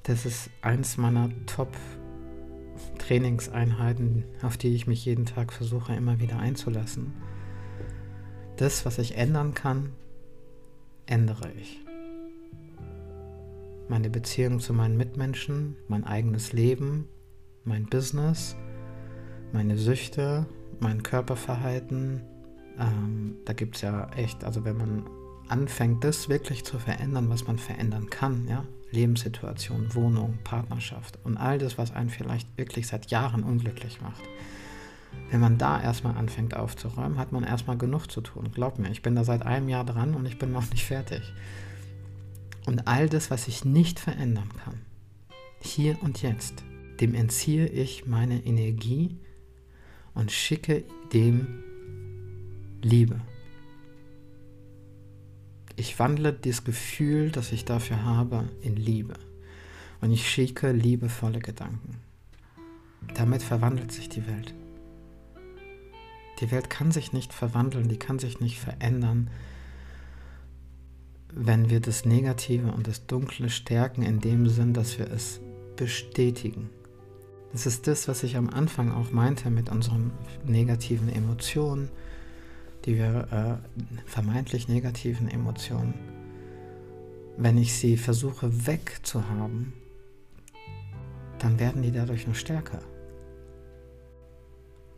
das 0.05 0.25
ist 0.27 0.51
eins 0.63 0.97
meiner 0.97 1.29
Top-Trainingseinheiten, 1.47 4.25
auf 4.43 4.57
die 4.57 4.75
ich 4.75 4.87
mich 4.87 5.05
jeden 5.05 5.27
Tag 5.27 5.53
versuche 5.53 5.95
immer 5.95 6.21
wieder 6.21 6.39
einzulassen. 6.39 7.13
Das, 8.57 8.87
was 8.87 8.99
ich 8.99 9.17
ändern 9.17 9.55
kann, 9.55 9.93
ändere 11.07 11.51
ich. 11.53 11.85
Meine 13.89 14.11
Beziehung 14.11 14.61
zu 14.61 14.73
meinen 14.73 14.97
Mitmenschen, 14.97 15.77
mein 15.89 16.05
eigenes 16.05 16.53
Leben, 16.53 17.09
mein 17.65 17.87
Business, 17.87 18.55
meine 19.53 19.77
Süchte, 19.77 20.47
mein 20.79 21.03
Körperverhalten. 21.03 22.23
Ähm, 22.79 23.39
da 23.45 23.53
gibt 23.53 23.75
es 23.77 23.83
ja 23.83 24.09
echt, 24.11 24.45
also 24.45 24.65
wenn 24.65 24.77
man 24.77 25.11
anfängt, 25.51 26.05
das 26.05 26.29
wirklich 26.29 26.65
zu 26.65 26.79
verändern, 26.79 27.29
was 27.29 27.47
man 27.47 27.59
verändern 27.59 28.11
kann, 28.11 28.47
ja, 28.49 28.65
Lebenssituation, 28.91 29.95
Wohnung, 29.95 30.39
Partnerschaft 30.45 31.19
und 31.25 31.37
all 31.37 31.59
das, 31.59 31.79
was 31.79 31.93
einen 31.93 32.11
vielleicht 32.11 32.49
wirklich 32.57 32.87
seit 32.87 33.11
Jahren 33.11 33.43
unglücklich 33.43 34.01
macht. 34.01 34.23
Wenn 35.31 35.41
man 35.41 35.59
da 35.59 35.81
erstmal 35.81 36.17
anfängt 36.17 36.55
aufzuräumen, 36.57 37.19
hat 37.19 37.33
man 37.33 37.45
erstmal 37.45 37.79
genug 37.79 38.09
zu 38.09 38.21
tun. 38.21 38.51
Glaub 38.53 38.79
mir, 38.79 38.91
ich 38.91 39.03
bin 39.03 39.15
da 39.15 39.25
seit 39.25 39.43
einem 39.43 39.69
Jahr 39.69 39.85
dran 39.85 40.15
und 40.15 40.27
ich 40.27 40.39
bin 40.39 40.53
noch 40.53 40.69
nicht 40.71 40.85
fertig. 40.85 41.23
Und 42.67 42.87
all 42.87 43.09
das, 43.09 43.31
was 43.31 43.49
ich 43.49 43.65
nicht 43.65 44.01
verändern 44.01 44.49
kann, 44.65 44.81
hier 45.61 45.97
und 46.03 46.23
jetzt, 46.23 46.65
dem 47.01 47.15
entziehe 47.15 47.67
ich 47.67 48.07
meine 48.07 48.45
Energie 48.45 49.17
und 50.15 50.33
schicke 50.33 50.85
dem 51.13 51.63
Liebe. 52.83 53.21
Ich 55.77 55.99
wandle 55.99 56.33
das 56.33 56.65
Gefühl, 56.65 57.31
das 57.31 57.53
ich 57.53 57.65
dafür 57.65 58.05
habe, 58.05 58.49
in 58.63 58.77
Liebe. 58.77 59.15
Und 60.01 60.13
ich 60.13 60.29
schicke 60.29 60.73
liebevolle 60.73 61.41
Gedanken. 61.41 61.99
Damit 63.15 63.43
verwandelt 63.43 63.93
sich 63.93 64.09
die 64.09 64.27
Welt. 64.27 64.55
Die 66.41 66.51
Welt 66.51 66.71
kann 66.71 66.91
sich 66.91 67.13
nicht 67.13 67.33
verwandeln, 67.33 67.89
die 67.89 67.99
kann 67.99 68.19
sich 68.19 68.41
nicht 68.41 68.59
verändern, 68.59 69.31
wenn 71.33 71.71
wir 71.71 71.81
das 71.81 72.05
Negative 72.05 72.73
und 72.73 72.87
das 72.87 73.07
Dunkle 73.07 73.51
stärken 73.51 74.03
in 74.03 74.21
dem 74.21 74.49
Sinn, 74.49 74.73
dass 74.73 74.99
wir 74.99 75.11
es 75.11 75.41
bestätigen. 75.77 76.71
Das 77.53 77.67
ist 77.67 77.87
das, 77.87 78.09
was 78.09 78.23
ich 78.23 78.37
am 78.37 78.49
Anfang 78.49 78.93
auch 78.93 79.11
meinte 79.13 79.51
mit 79.51 79.71
unseren 79.71 80.13
negativen 80.45 81.09
Emotionen, 81.09 81.91
die 82.85 82.97
wir 82.97 83.29
äh, 83.31 84.09
vermeintlich 84.09 84.69
negativen 84.69 85.29
Emotionen. 85.29 85.95
Wenn 87.37 87.57
ich 87.59 87.75
sie 87.75 87.97
versuche 87.97 88.67
wegzuhaben, 88.67 89.73
dann 91.39 91.59
werden 91.59 91.83
die 91.83 91.93
dadurch 91.93 92.27
nur 92.27 92.35
stärker. 92.35 92.81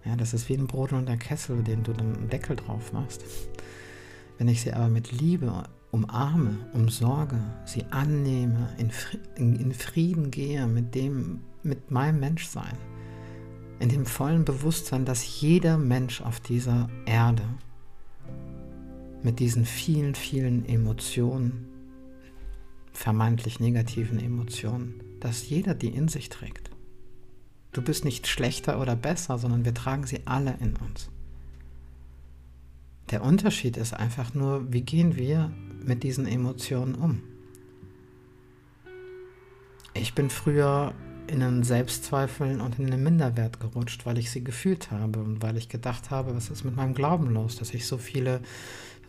Ja, 0.05 0.16
das 0.16 0.35
ist 0.35 0.49
wie 0.49 0.55
ein 0.55 0.66
brodelnder 0.66 1.16
Kessel, 1.16 1.62
den 1.62 1.85
du 1.85 1.92
dann 1.92 2.16
einen 2.16 2.29
Deckel 2.29 2.57
drauf 2.57 2.92
machst. 2.92 3.25
Wenn 4.38 4.49
ich 4.49 4.62
sie 4.62 4.73
aber 4.73 4.88
mit 4.88 5.12
Liebe 5.12 5.62
umarme, 5.92 6.57
umsorge, 6.73 7.38
sie 7.64 7.85
annehme, 7.90 8.71
in, 9.37 9.73
Frieden 9.73 10.31
gehe 10.31 10.66
mit 10.66 10.95
dem, 10.95 11.42
mit 11.62 11.90
meinem 11.90 12.18
Menschsein, 12.18 12.77
in 13.79 13.88
dem 13.88 14.07
vollen 14.07 14.45
Bewusstsein, 14.45 15.05
dass 15.05 15.40
jeder 15.40 15.79
Mensch 15.79 16.21
auf 16.23 16.40
dieser 16.40 16.88
Erde 17.05 17.45
mit 19.23 19.39
diesen 19.39 19.65
vielen, 19.65 20.15
vielen 20.15 20.67
Emotionen, 20.67 21.69
vermeintlich 22.93 23.61
negativen 23.61 24.19
Emotionen, 24.19 25.03
dass 25.21 25.49
jeder 25.49 25.75
die 25.75 25.89
in 25.89 26.09
sich 26.09 26.29
trägt. 26.29 26.71
Du 27.73 27.81
bist 27.81 28.05
nicht 28.05 28.27
schlechter 28.27 28.81
oder 28.81 28.97
besser, 28.97 29.39
sondern 29.39 29.65
wir 29.65 29.75
tragen 29.75 30.07
sie 30.07 30.21
alle 30.27 30.57
in 30.61 30.77
uns. 30.77 31.09
Der 33.11 33.23
Unterschied 33.23 33.77
ist 33.77 33.95
einfach 33.95 34.35
nur, 34.35 34.73
wie 34.73 34.83
gehen 34.83 35.17
wir 35.17 35.53
mit 35.85 36.03
diesen 36.03 36.27
Emotionen 36.27 36.95
um? 36.95 37.23
Ich 39.95 40.15
bin 40.15 40.31
früher 40.31 40.95
in 41.27 41.43
einen 41.43 41.63
Selbstzweifeln 41.63 42.61
und 42.61 42.79
in 42.79 42.87
einen 42.87 43.03
Minderwert 43.03 43.61
gerutscht, 43.61 44.07
weil 44.07 44.19
ich 44.19 44.31
sie 44.31 44.43
gefühlt 44.43 44.91
habe 44.91 45.21
und 45.21 45.43
weil 45.43 45.57
ich 45.57 45.69
gedacht 45.69 46.11
habe, 46.11 46.35
was 46.35 46.51
ist 46.51 46.65
mit 46.65 46.77
meinem 46.77 46.95
Glauben 46.95 47.31
los, 47.31 47.57
dass 47.57 47.75
ich 47.75 47.87
so 47.87 47.99
viele, 47.99 48.41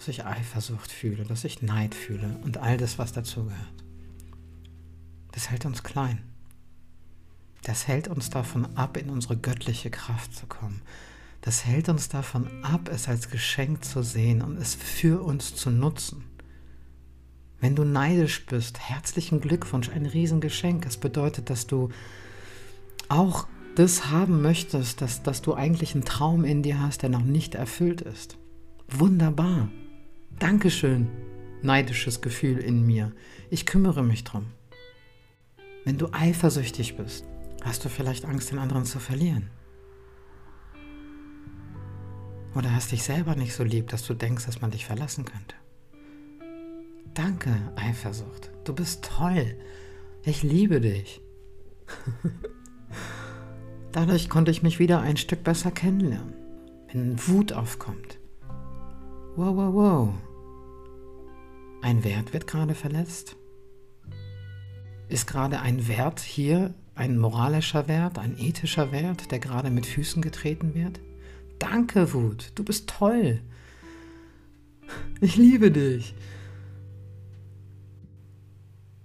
dass 0.04 0.10
ich 0.10 0.26
Eifersucht 0.26 0.92
fühle, 0.92 1.24
dass 1.24 1.46
ich 1.46 1.62
Neid 1.62 1.96
fühle 1.96 2.38
und 2.44 2.58
all 2.58 2.76
das, 2.76 3.00
was 3.00 3.14
dazugehört. 3.14 3.74
Das 5.32 5.50
hält 5.50 5.66
uns 5.66 5.82
klein. 5.82 6.22
Das 7.64 7.88
hält 7.88 8.10
uns 8.10 8.30
davon 8.30 8.76
ab, 8.76 8.98
in 8.98 9.10
unsere 9.10 9.38
göttliche 9.38 9.90
Kraft 9.90 10.36
zu 10.36 10.46
kommen. 10.46 10.82
Das 11.40 11.64
hält 11.64 11.88
uns 11.88 12.10
davon 12.10 12.66
ab, 12.66 12.90
es 12.92 13.08
als 13.08 13.30
Geschenk 13.30 13.86
zu 13.86 14.04
sehen 14.04 14.42
und 14.42 14.58
es 14.58 14.76
für 14.76 15.24
uns 15.24 15.56
zu 15.56 15.70
nutzen. 15.70 16.26
Wenn 17.62 17.78
du 17.78 17.86
neidisch 17.86 18.46
bist, 18.46 18.82
herzlichen 18.82 19.40
Glückwunsch, 19.40 19.88
ein 19.88 20.06
Riesengeschenk. 20.06 20.86
Es 20.86 20.98
bedeutet, 20.98 21.50
dass 21.50 21.66
du 21.66 21.92
auch 23.08 23.48
das 23.76 24.12
haben 24.12 24.42
möchtest, 24.42 25.00
dass, 25.00 25.24
dass 25.24 25.42
du 25.42 25.54
eigentlich 25.54 25.94
einen 25.94 26.04
Traum 26.04 26.44
in 26.44 26.62
dir 26.62 26.82
hast, 26.82 27.04
der 27.04 27.10
noch 27.10 27.24
nicht 27.24 27.56
erfüllt 27.56 28.02
ist. 28.02 28.38
Wunderbar. 28.90 29.70
Dankeschön, 30.40 31.08
neidisches 31.62 32.22
Gefühl 32.22 32.58
in 32.58 32.86
mir. 32.86 33.12
Ich 33.50 33.66
kümmere 33.66 34.04
mich 34.04 34.24
drum. 34.24 34.48
Wenn 35.86 35.98
du 35.98 36.08
eifersüchtig 36.12 36.98
bist, 36.98 37.26
hast 37.64 37.86
du 37.86 37.90
vielleicht 37.90 38.26
Angst, 38.26 38.52
den 38.52 38.60
anderen 38.60 38.86
zu 38.86 39.00
verlieren. 39.00 39.50
Oder 42.56 42.74
hast 42.74 42.92
dich 42.92 43.04
selber 43.04 43.36
nicht 43.36 43.54
so 43.54 43.64
lieb, 43.64 43.88
dass 43.90 44.06
du 44.06 44.14
denkst, 44.14 44.46
dass 44.46 44.62
man 44.62 44.72
dich 44.72 44.86
verlassen 44.86 45.26
könnte. 45.26 45.56
Danke, 47.14 47.52
Eifersucht. 47.76 48.52
Du 48.64 48.74
bist 48.74 49.04
toll. 49.06 49.56
Ich 50.24 50.44
liebe 50.44 50.82
dich. 50.82 51.22
Dadurch 53.92 54.30
konnte 54.30 54.52
ich 54.52 54.64
mich 54.64 54.80
wieder 54.80 55.02
ein 55.02 55.18
Stück 55.18 55.44
besser 55.44 55.72
kennenlernen. 55.72 56.34
Wenn 56.92 57.28
Wut 57.28 57.54
aufkommt. 57.54 58.20
Wow, 59.36 59.56
wow, 59.56 59.74
wow. 59.74 60.14
Ein 61.82 62.04
Wert 62.04 62.34
wird 62.34 62.46
gerade 62.46 62.76
verletzt. 62.76 63.36
Ist 65.10 65.26
gerade 65.26 65.60
ein 65.60 65.88
Wert 65.88 66.20
hier, 66.20 66.76
ein 66.94 67.18
moralischer 67.18 67.88
Wert, 67.88 68.20
ein 68.20 68.38
ethischer 68.38 68.92
Wert, 68.92 69.32
der 69.32 69.40
gerade 69.40 69.72
mit 69.72 69.88
Füßen 69.88 70.22
getreten 70.22 70.76
wird? 70.76 71.00
Danke, 71.58 72.14
Wut. 72.14 72.52
Du 72.54 72.64
bist 72.64 72.88
toll. 72.88 73.42
Ich 75.20 75.36
liebe 75.36 75.72
dich. 75.72 76.14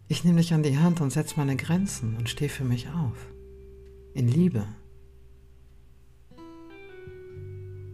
Ich 0.09 0.25
nehme 0.25 0.41
dich 0.41 0.53
an 0.53 0.63
die 0.63 0.77
Hand 0.77 1.01
und 1.01 1.11
setze 1.11 1.35
meine 1.37 1.57
Grenzen 1.57 2.17
und 2.17 2.29
stehe 2.29 2.51
für 2.51 2.65
mich 2.65 2.89
auf. 2.89 3.33
In 4.13 4.29
Liebe. 4.29 4.67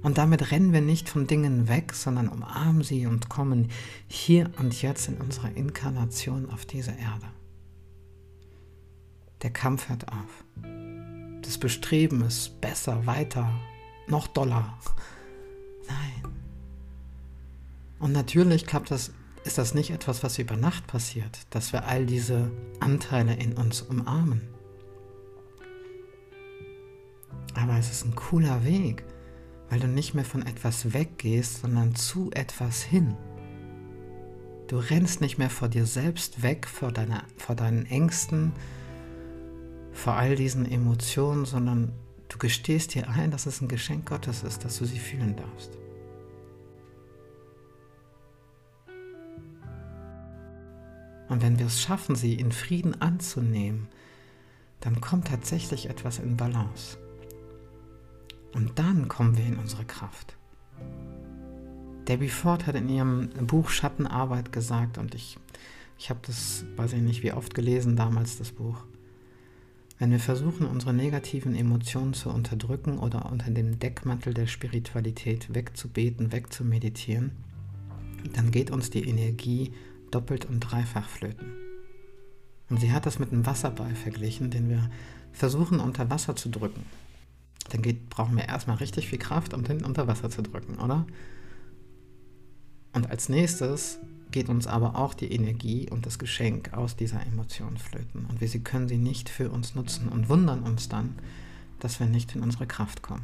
Und 0.05 0.19
damit 0.19 0.51
rennen 0.51 0.75
wir 0.75 0.83
nicht 0.83 1.09
von 1.09 1.27
Dingen 1.27 1.67
weg, 1.67 1.95
sondern 1.95 2.29
umarmen 2.29 2.83
sie 2.83 3.07
und 3.07 3.31
kommen 3.31 3.71
hier 4.07 4.51
und 4.59 4.83
jetzt 4.83 5.09
in 5.09 5.17
unserer 5.17 5.57
Inkarnation 5.57 6.51
auf 6.51 6.67
diese 6.67 6.91
Erde. 6.91 7.27
Der 9.43 9.51
Kampf 9.51 9.89
hört 9.89 10.07
auf. 10.09 10.45
Das 11.41 11.57
Bestreben 11.57 12.21
ist 12.21 12.61
besser, 12.61 13.07
weiter, 13.07 13.51
noch 14.07 14.27
doller. 14.27 14.79
Nein. 15.89 16.33
Und 17.99 18.13
natürlich 18.13 18.67
klappt 18.67 18.91
das 18.91 19.11
ist 19.45 19.59
das 19.59 19.75
nicht 19.75 19.91
etwas, 19.91 20.23
was 20.23 20.39
über 20.39 20.57
Nacht 20.57 20.87
passiert, 20.87 21.47
dass 21.51 21.73
wir 21.73 21.87
all 21.87 22.07
diese 22.07 22.51
Anteile 22.81 23.35
in 23.35 23.55
uns 23.55 23.83
umarmen. 23.83 24.43
Aber 27.55 27.79
es 27.79 27.91
ist 27.91 28.05
ein 28.07 28.15
cooler 28.15 28.65
Weg, 28.65 29.05
weil 29.69 29.81
du 29.81 29.89
nicht 29.89 30.15
mehr 30.15 30.25
von 30.25 30.45
etwas 30.45 30.93
weggehst, 30.93 31.63
sondern 31.63 31.95
zu 31.95 32.31
etwas 32.33 32.83
hin. 32.83 33.17
Du 34.69 34.79
rennst 34.79 35.21
nicht 35.21 35.39
mehr 35.39 35.51
vor 35.51 35.69
dir 35.69 35.87
selbst 35.87 36.43
weg, 36.43 36.67
vor, 36.67 36.91
deiner, 36.91 37.25
vor 37.37 37.55
deinen 37.55 37.87
Ängsten, 37.87 38.53
vor 39.93 40.15
all 40.15 40.37
diesen 40.37 40.71
Emotionen, 40.71 41.45
sondern 41.45 41.93
du 42.29 42.39
gestehst 42.39 42.95
dir 42.95 43.09
ein, 43.09 43.31
dass 43.31 43.47
es 43.47 43.61
ein 43.61 43.69
Geschenk 43.69 44.09
Gottes 44.09 44.43
ist, 44.43 44.65
dass 44.65 44.79
du 44.79 44.85
sie 44.85 44.99
fühlen 44.99 45.37
darfst. 45.37 45.79
Und 51.29 51.43
wenn 51.43 51.59
wir 51.59 51.67
es 51.67 51.81
schaffen, 51.81 52.17
sie 52.17 52.35
in 52.35 52.53
Frieden 52.53 53.01
anzunehmen, 53.01 53.89
dann 54.81 55.01
kommt 55.01 55.29
tatsächlich 55.29 55.89
etwas 55.89 56.19
in 56.19 56.37
Balance. 56.37 56.99
Und 58.55 58.79
dann 58.79 59.09
kommen 59.09 59.37
wir 59.37 59.45
in 59.45 59.59
unsere 59.59 59.85
Kraft. 59.85 60.37
Debbie 62.09 62.29
Ford 62.29 62.67
hat 62.67 62.77
in 62.77 62.89
ihrem 62.89 63.31
Buch 63.47 63.69
Schattenarbeit 63.69 64.53
gesagt, 64.53 64.99
und 64.99 65.15
ich, 65.15 65.39
ich 65.99 66.11
habe 66.11 66.21
das, 66.25 66.65
weiß 66.77 66.93
ich 66.93 67.03
nicht, 67.03 67.23
wie 67.23 67.33
oft 67.33 67.55
gelesen 67.55 67.97
damals, 67.97 68.39
das 68.39 68.53
Buch. 68.53 68.85
Wenn 69.99 70.11
wir 70.11 70.21
versuchen, 70.21 70.67
unsere 70.67 70.93
negativen 70.93 71.55
Emotionen 71.55 72.15
zu 72.15 72.29
unterdrücken 72.29 72.99
oder 72.99 73.31
unter 73.31 73.51
dem 73.51 73.79
Deckmantel 73.79 74.35
der 74.35 74.47
Spiritualität 74.47 75.55
wegzubeten, 75.55 76.33
wegzumeditieren, 76.33 77.33
dann 78.33 78.51
geht 78.51 78.71
uns 78.71 78.91
die 78.91 79.09
Energie 79.09 79.73
doppelt 80.11 80.45
und 80.45 80.61
dreifach 80.61 81.09
flöten. 81.09 81.53
Und 82.71 82.81
sie 82.81 82.93
hat 82.93 83.07
das 83.07 83.19
mit 83.19 83.33
einem 83.33 83.47
Wasserball 83.47 83.95
verglichen, 83.95 84.51
den 84.51 84.69
wir 84.69 84.91
versuchen 85.33 85.81
unter 85.81 86.11
Wasser 86.11 86.37
zu 86.37 86.49
drücken. 86.49 86.85
Dann 87.71 87.83
geht, 87.83 88.11
brauchen 88.11 88.37
wir 88.37 88.47
erstmal 88.47 88.77
richtig 88.77 89.09
viel 89.09 89.19
Kraft, 89.19 89.55
um 89.55 89.65
den 89.65 89.85
unter 89.85 90.07
Wasser 90.07 90.31
zu 90.31 90.43
drücken, 90.43 90.79
oder? 90.79 91.07
Und 92.93 93.11
als 93.11 93.29
nächstes 93.29 93.99
geht 94.31 94.49
uns 94.49 94.67
aber 94.67 94.97
auch 94.97 95.15
die 95.15 95.33
Energie 95.33 95.89
und 95.91 96.07
das 96.07 96.19
Geschenk 96.19 96.73
aus 96.75 96.97
dieser 96.97 97.25
Emotion 97.27 97.77
flöten. 97.77 98.27
Und 98.27 98.41
wir 98.41 98.49
können 98.61 98.89
sie 98.89 98.99
nicht 98.99 99.29
für 99.29 99.51
uns 99.51 99.75
nutzen 99.75 100.09
und 100.09 100.29
wundern 100.29 100.63
uns 100.63 100.89
dann, 100.89 101.17
dass 101.81 102.01
wir 102.01 102.07
nicht 102.07 102.35
in 102.35 102.43
unsere 102.43 102.67
Kraft 102.67 103.03
kommen. 103.03 103.23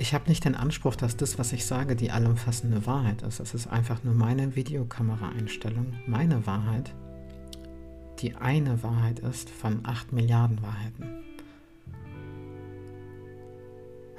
Ich 0.00 0.14
habe 0.14 0.28
nicht 0.28 0.44
den 0.44 0.54
Anspruch, 0.54 0.94
dass 0.94 1.16
das, 1.16 1.38
was 1.38 1.52
ich 1.52 1.66
sage, 1.66 1.96
die 1.96 2.12
allumfassende 2.12 2.86
Wahrheit 2.86 3.22
ist. 3.22 3.40
Es 3.40 3.52
ist 3.52 3.66
einfach 3.66 4.04
nur 4.04 4.14
meine 4.14 4.54
Videokameraeinstellung, 4.54 5.94
meine 6.06 6.46
Wahrheit, 6.46 6.94
die 8.20 8.34
eine 8.34 8.82
Wahrheit 8.82 9.20
ist 9.20 9.50
von 9.50 9.80
acht 9.84 10.12
Milliarden 10.12 10.62
Wahrheiten. 10.62 11.24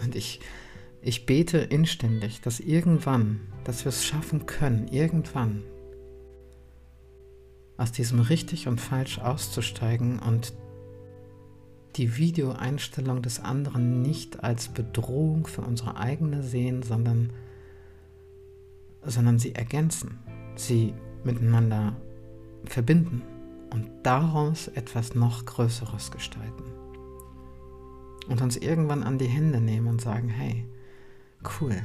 Und 0.01 0.15
ich, 0.15 0.39
ich 1.01 1.25
bete 1.25 1.57
inständig, 1.57 2.41
dass 2.41 2.59
irgendwann, 2.59 3.41
dass 3.65 3.83
wir 3.83 3.89
es 3.89 4.05
schaffen 4.05 4.45
können, 4.45 4.87
irgendwann 4.87 5.63
aus 7.77 7.91
diesem 7.91 8.19
richtig 8.19 8.67
und 8.67 8.79
falsch 8.79 9.19
auszusteigen 9.19 10.19
und 10.19 10.53
die 11.95 12.17
Videoeinstellung 12.17 13.21
des 13.21 13.39
anderen 13.39 14.01
nicht 14.01 14.43
als 14.43 14.69
Bedrohung 14.69 15.47
für 15.47 15.61
unsere 15.61 15.97
eigene 15.97 16.43
sehen, 16.43 16.83
sondern, 16.83 17.31
sondern 19.03 19.39
sie 19.39 19.55
ergänzen, 19.55 20.19
sie 20.55 20.93
miteinander 21.23 21.95
verbinden 22.65 23.21
und 23.71 23.89
daraus 24.03 24.67
etwas 24.67 25.15
noch 25.15 25.45
Größeres 25.45 26.11
gestalten. 26.11 26.63
Und 28.27 28.41
uns 28.41 28.57
irgendwann 28.57 29.03
an 29.03 29.17
die 29.17 29.27
Hände 29.27 29.59
nehmen 29.59 29.87
und 29.87 30.01
sagen, 30.01 30.29
hey, 30.29 30.67
cool, 31.59 31.81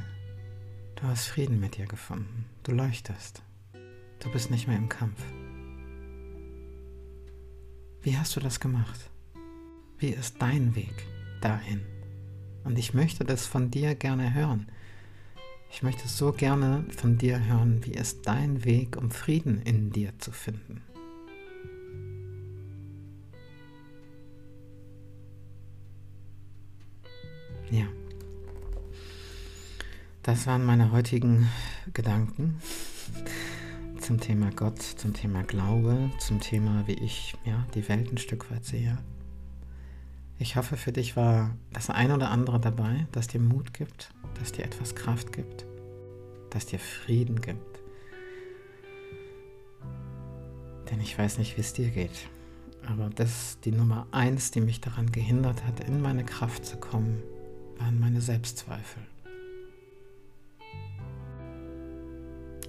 du 0.95 1.03
hast 1.03 1.27
Frieden 1.27 1.59
mit 1.59 1.77
dir 1.77 1.85
gefunden, 1.85 2.45
du 2.63 2.71
leuchtest, 2.71 3.41
du 4.19 4.31
bist 4.31 4.51
nicht 4.51 4.67
mehr 4.67 4.77
im 4.77 4.89
Kampf. 4.89 5.21
Wie 8.01 8.17
hast 8.17 8.35
du 8.35 8.39
das 8.39 8.59
gemacht? 8.59 9.09
Wie 9.97 10.09
ist 10.09 10.39
dein 10.39 10.75
Weg 10.75 11.07
dahin? 11.41 11.81
Und 12.63 12.77
ich 12.77 12.93
möchte 12.93 13.23
das 13.23 13.47
von 13.47 13.71
dir 13.71 13.95
gerne 13.95 14.33
hören. 14.33 14.67
Ich 15.71 15.83
möchte 15.83 16.07
so 16.07 16.31
gerne 16.31 16.85
von 16.95 17.17
dir 17.17 17.43
hören, 17.43 17.83
wie 17.85 17.93
ist 17.93 18.27
dein 18.27 18.63
Weg, 18.63 18.97
um 18.97 19.09
Frieden 19.11 19.61
in 19.61 19.89
dir 19.89 20.17
zu 20.19 20.31
finden. 20.31 20.81
Ja. 27.75 27.87
Das 30.23 30.47
waren 30.47 30.63
meine 30.63 30.93
heutigen 30.93 31.49
Gedanken 31.93 32.61
zum 33.99 34.21
Thema 34.21 34.49
Gott, 34.55 34.81
zum 34.81 35.13
Thema 35.13 35.43
Glaube, 35.43 36.09
zum 36.19 36.39
Thema, 36.39 36.87
wie 36.87 36.93
ich 36.93 37.35
ja, 37.43 37.65
die 37.75 37.87
Welt 37.89 38.13
ein 38.13 38.17
Stück 38.17 38.49
weit 38.49 38.63
sehe. 38.63 38.97
Ich 40.39 40.55
hoffe, 40.55 40.77
für 40.77 40.93
dich 40.93 41.17
war 41.17 41.53
das 41.73 41.89
ein 41.89 42.13
oder 42.13 42.29
andere 42.29 42.61
dabei, 42.61 43.07
das 43.11 43.27
dir 43.27 43.41
Mut 43.41 43.73
gibt, 43.73 44.13
das 44.39 44.53
dir 44.53 44.63
etwas 44.63 44.95
Kraft 44.95 45.33
gibt, 45.33 45.65
das 46.51 46.65
dir 46.65 46.79
Frieden 46.79 47.41
gibt. 47.41 47.81
Denn 50.89 51.01
ich 51.01 51.17
weiß 51.17 51.39
nicht, 51.39 51.57
wie 51.57 51.61
es 51.61 51.73
dir 51.73 51.89
geht. 51.89 52.29
Aber 52.87 53.09
das 53.09 53.29
ist 53.29 53.65
die 53.65 53.71
Nummer 53.71 54.07
eins, 54.11 54.51
die 54.51 54.61
mich 54.61 54.79
daran 54.79 55.11
gehindert 55.11 55.65
hat, 55.65 55.81
in 55.81 56.01
meine 56.01 56.23
Kraft 56.23 56.65
zu 56.65 56.77
kommen, 56.77 57.21
waren 57.79 57.99
meine 57.99 58.21
Selbstzweifel. 58.21 59.03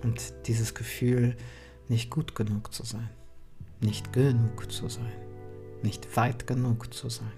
Und 0.03 0.35
dieses 0.47 0.75
Gefühl, 0.75 1.37
nicht 1.89 2.11
gut 2.11 2.35
genug 2.35 2.73
zu 2.73 2.85
sein, 2.85 3.09
nicht 3.81 4.13
genug 4.13 4.71
zu 4.71 4.89
sein, 4.89 5.13
nicht 5.83 6.17
weit 6.17 6.47
genug 6.47 6.93
zu 6.93 7.09
sein. 7.09 7.33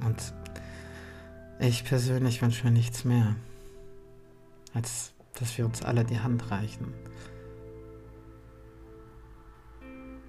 Und 0.00 0.34
ich 1.60 1.84
persönlich 1.84 2.42
wünsche 2.42 2.64
mir 2.64 2.72
nichts 2.72 3.04
mehr, 3.04 3.36
als 4.72 5.12
dass 5.34 5.56
wir 5.58 5.66
uns 5.66 5.82
alle 5.82 6.04
die 6.04 6.20
Hand 6.20 6.50
reichen 6.50 6.92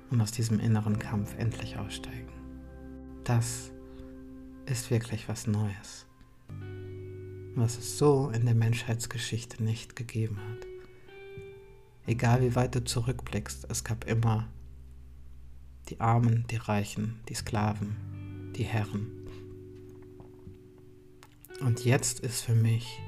und 0.10 0.22
aus 0.22 0.32
diesem 0.32 0.60
inneren 0.60 1.00
Kampf 1.00 1.36
endlich 1.38 1.78
aussteigen. 1.78 2.30
Das 3.24 3.72
ist 4.66 4.92
wirklich 4.92 5.28
was 5.30 5.48
Neues, 5.48 6.06
was 7.56 7.78
es 7.78 7.98
so 7.98 8.30
in 8.30 8.46
der 8.46 8.56
Menschheitsgeschichte 8.56 9.64
nicht 9.64 9.96
gegeben 9.96 10.38
hat. 10.38 10.68
Egal 12.08 12.42
wie 12.42 12.56
weit 12.56 12.76
du 12.76 12.84
zurückblickst, 12.84 13.68
es 13.70 13.84
gab 13.84 14.06
immer 14.06 14.48
die 15.90 16.00
Armen, 16.00 16.46
die 16.50 16.58
Reichen, 16.58 17.20
die 17.30 17.36
Sklaven, 17.36 17.96
die 18.56 18.64
Herren. 18.64 19.12
Und 21.62 21.86
jetzt 21.86 22.20
ist 22.20 22.42
für 22.42 22.56
mich 22.56 23.00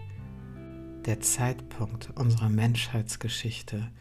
der 1.05 1.21
Zeitpunkt 1.21 2.11
unserer 2.15 2.49
Menschheitsgeschichte 2.49 3.91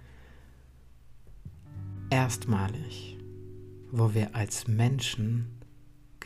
erstmalig, 2.11 3.19
wo 3.91 4.15
wir 4.15 4.35
als 4.35 4.67
Menschen 4.67 5.56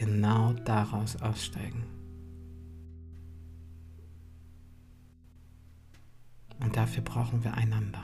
genau 0.01 0.55
daraus 0.65 1.21
aussteigen. 1.21 1.85
Und 6.59 6.75
dafür 6.75 7.03
brauchen 7.03 7.45
wir 7.45 7.53
einander, 7.53 8.03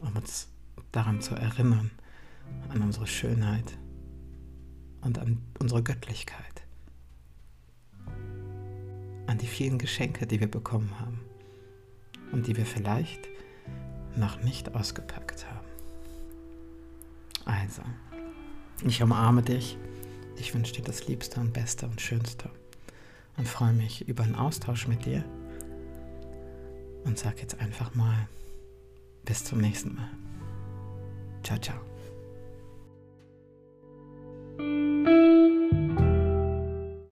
um 0.00 0.14
uns 0.14 0.48
daran 0.92 1.22
zu 1.22 1.34
erinnern, 1.34 1.90
an 2.68 2.82
unsere 2.82 3.06
Schönheit 3.06 3.78
und 5.00 5.18
an 5.18 5.40
unsere 5.60 5.82
Göttlichkeit, 5.82 6.62
an 9.26 9.38
die 9.38 9.46
vielen 9.46 9.78
Geschenke, 9.78 10.26
die 10.26 10.40
wir 10.40 10.50
bekommen 10.50 10.92
haben 11.00 11.20
und 12.32 12.46
die 12.46 12.56
wir 12.56 12.66
vielleicht 12.66 13.28
noch 14.16 14.42
nicht 14.42 14.74
ausgepackt 14.74 15.46
haben. 15.50 15.68
Also, 17.46 17.82
ich 18.84 19.02
umarme 19.02 19.42
dich. 19.42 19.78
Ich 20.38 20.54
wünsche 20.54 20.72
dir 20.72 20.82
das 20.82 21.06
Liebste 21.06 21.40
und 21.40 21.52
Beste 21.52 21.86
und 21.86 22.00
Schönste 22.00 22.50
und 23.36 23.48
freue 23.48 23.72
mich 23.72 24.08
über 24.08 24.24
einen 24.24 24.34
Austausch 24.34 24.86
mit 24.86 25.04
dir. 25.04 25.24
Und 27.04 27.18
sag 27.18 27.40
jetzt 27.40 27.60
einfach 27.60 27.94
mal 27.94 28.28
bis 29.24 29.44
zum 29.44 29.60
nächsten 29.60 29.94
Mal. 29.94 30.10
Ciao, 31.42 31.58
ciao. 31.58 31.97